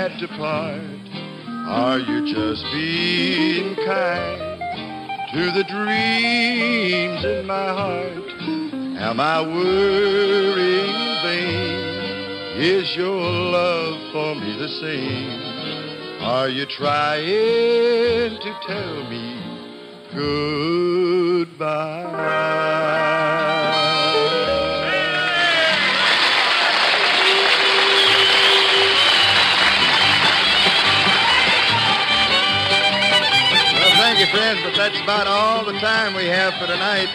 Had 0.00 0.18
to 0.18 0.28
part. 0.28 0.80
Are 1.68 1.98
you 1.98 2.24
just 2.32 2.64
being 2.72 3.76
kind 3.84 4.40
to 5.34 5.50
the 5.52 5.64
dreams 5.64 7.22
in 7.22 7.46
my 7.46 7.68
heart? 7.68 8.30
Am 8.98 9.20
I 9.20 9.42
worrying 9.42 11.20
vain? 11.22 12.56
Is 12.56 12.96
your 12.96 13.20
love 13.20 14.00
for 14.10 14.34
me 14.36 14.56
the 14.56 14.70
same? 14.80 15.42
Are 16.22 16.48
you 16.48 16.64
trying 16.64 18.40
to 18.40 18.54
tell 18.66 19.04
me 19.10 19.36
goodbye? 21.44 22.00
Friends, 34.30 34.60
but 34.62 34.74
that's 34.76 35.00
about 35.02 35.26
all 35.26 35.64
the 35.64 35.78
time 35.80 36.14
we 36.14 36.26
have 36.26 36.54
for 36.54 36.66
tonight. 36.66 37.08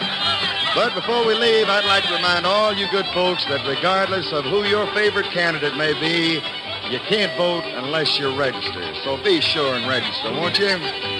But 0.74 0.94
before 0.94 1.24
we 1.24 1.34
leave, 1.34 1.68
I'd 1.68 1.86
like 1.86 2.04
to 2.04 2.14
remind 2.14 2.44
all 2.44 2.74
you 2.74 2.86
good 2.90 3.06
folks 3.14 3.44
that 3.46 3.66
regardless 3.66 4.32
of 4.32 4.44
who 4.44 4.64
your 4.64 4.86
favorite 4.92 5.26
candidate 5.32 5.76
may 5.76 5.94
be, 5.98 6.44
you 6.92 7.00
can't 7.08 7.34
vote 7.36 7.64
unless 7.64 8.18
you're 8.18 8.36
registered. 8.36 8.94
So 9.02 9.16
be 9.24 9.40
sure 9.40 9.74
and 9.74 9.88
register, 9.88 10.30
won't 10.32 10.58
you? 10.58 10.76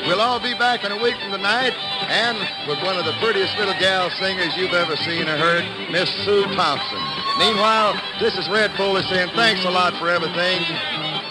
We'll 0.07 0.21
all 0.21 0.39
be 0.39 0.55
back 0.55 0.85
in 0.85 0.93
a 0.93 1.03
week 1.03 1.17
from 1.19 1.33
tonight, 1.33 1.73
and 2.07 2.37
with 2.69 2.79
one 2.85 2.99
of 2.99 3.05
the 3.05 3.17
prettiest 3.19 3.57
little 3.59 3.75
gal 3.81 4.11
singers 4.11 4.55
you've 4.57 4.75
ever 4.75 4.95
seen 4.97 5.27
or 5.29 5.37
heard, 5.37 5.65
Miss 5.91 6.13
Sue 6.25 6.45
Thompson. 6.55 7.03
Meanwhile, 7.39 7.97
this 8.21 8.37
is 8.37 8.49
Red 8.49 8.73
Foley 8.77 9.03
saying 9.09 9.31
thanks 9.35 9.65
a 9.65 9.71
lot 9.71 9.95
for 9.97 10.09
everything. 10.09 10.61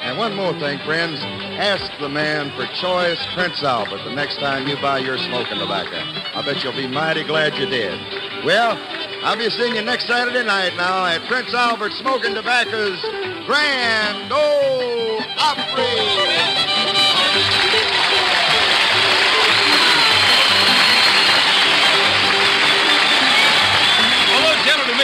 And 0.01 0.17
one 0.17 0.35
more 0.35 0.53
thing, 0.59 0.79
friends. 0.79 1.21
Ask 1.57 1.89
the 2.01 2.09
man 2.09 2.51
for 2.51 2.65
choice 2.75 3.25
Prince 3.33 3.63
Albert 3.63 4.03
the 4.03 4.13
next 4.13 4.39
time 4.39 4.67
you 4.67 4.75
buy 4.81 4.99
your 4.99 5.17
smoking 5.17 5.57
tobacco. 5.57 5.95
I 6.35 6.43
bet 6.45 6.61
you'll 6.63 6.73
be 6.73 6.85
mighty 6.85 7.23
glad 7.23 7.57
you 7.57 7.65
did. 7.65 7.97
Well, 8.43 8.77
I'll 9.23 9.37
be 9.37 9.49
seeing 9.49 9.73
you 9.75 9.81
next 9.81 10.05
Saturday 10.05 10.43
night 10.43 10.75
now 10.75 11.05
at 11.05 11.25
Prince 11.27 11.53
Albert 11.53 11.93
Smoking 11.93 12.35
Tobacco's 12.35 13.01
Grand 13.47 14.31
Ole 14.33 15.21
Opry. 15.39 16.35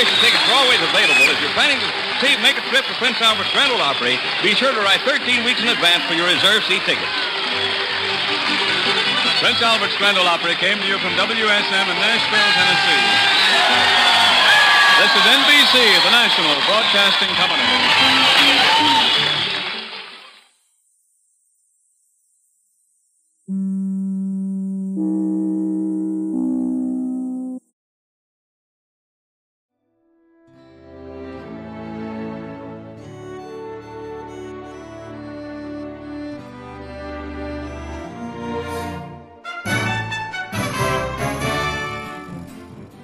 Tickets 0.02 0.50
are 0.50 0.56
always 0.58 0.82
available, 0.82 1.30
if 1.30 1.40
you're 1.42 1.54
planning 1.54 1.78
to 1.78 2.11
see, 2.22 2.38
make 2.46 2.54
a 2.54 2.62
trip 2.70 2.86
to 2.86 2.94
Prince 3.02 3.18
Albert's 3.18 3.50
Grand 3.50 3.74
Ole 3.74 3.82
Opry, 3.82 4.22
be 4.46 4.54
sure 4.54 4.70
to 4.70 4.82
write 4.86 5.02
13 5.02 5.42
weeks 5.44 5.58
in 5.58 5.68
advance 5.74 6.06
for 6.06 6.14
your 6.14 6.30
reserve 6.30 6.62
seat 6.70 6.86
tickets. 6.86 7.18
Prince 9.42 9.58
Albert's 9.66 9.98
Grand 9.98 10.22
Ole 10.22 10.30
Opry 10.30 10.54
came 10.62 10.78
to 10.78 10.86
you 10.86 11.02
from 11.02 11.18
WSM 11.18 11.86
in 11.90 11.98
Nashville, 11.98 12.52
Tennessee. 12.54 13.06
This 15.02 15.12
is 15.18 15.24
NBC, 15.34 15.74
the 16.06 16.14
national 16.14 16.54
broadcasting 16.70 17.34
company. 17.34 17.66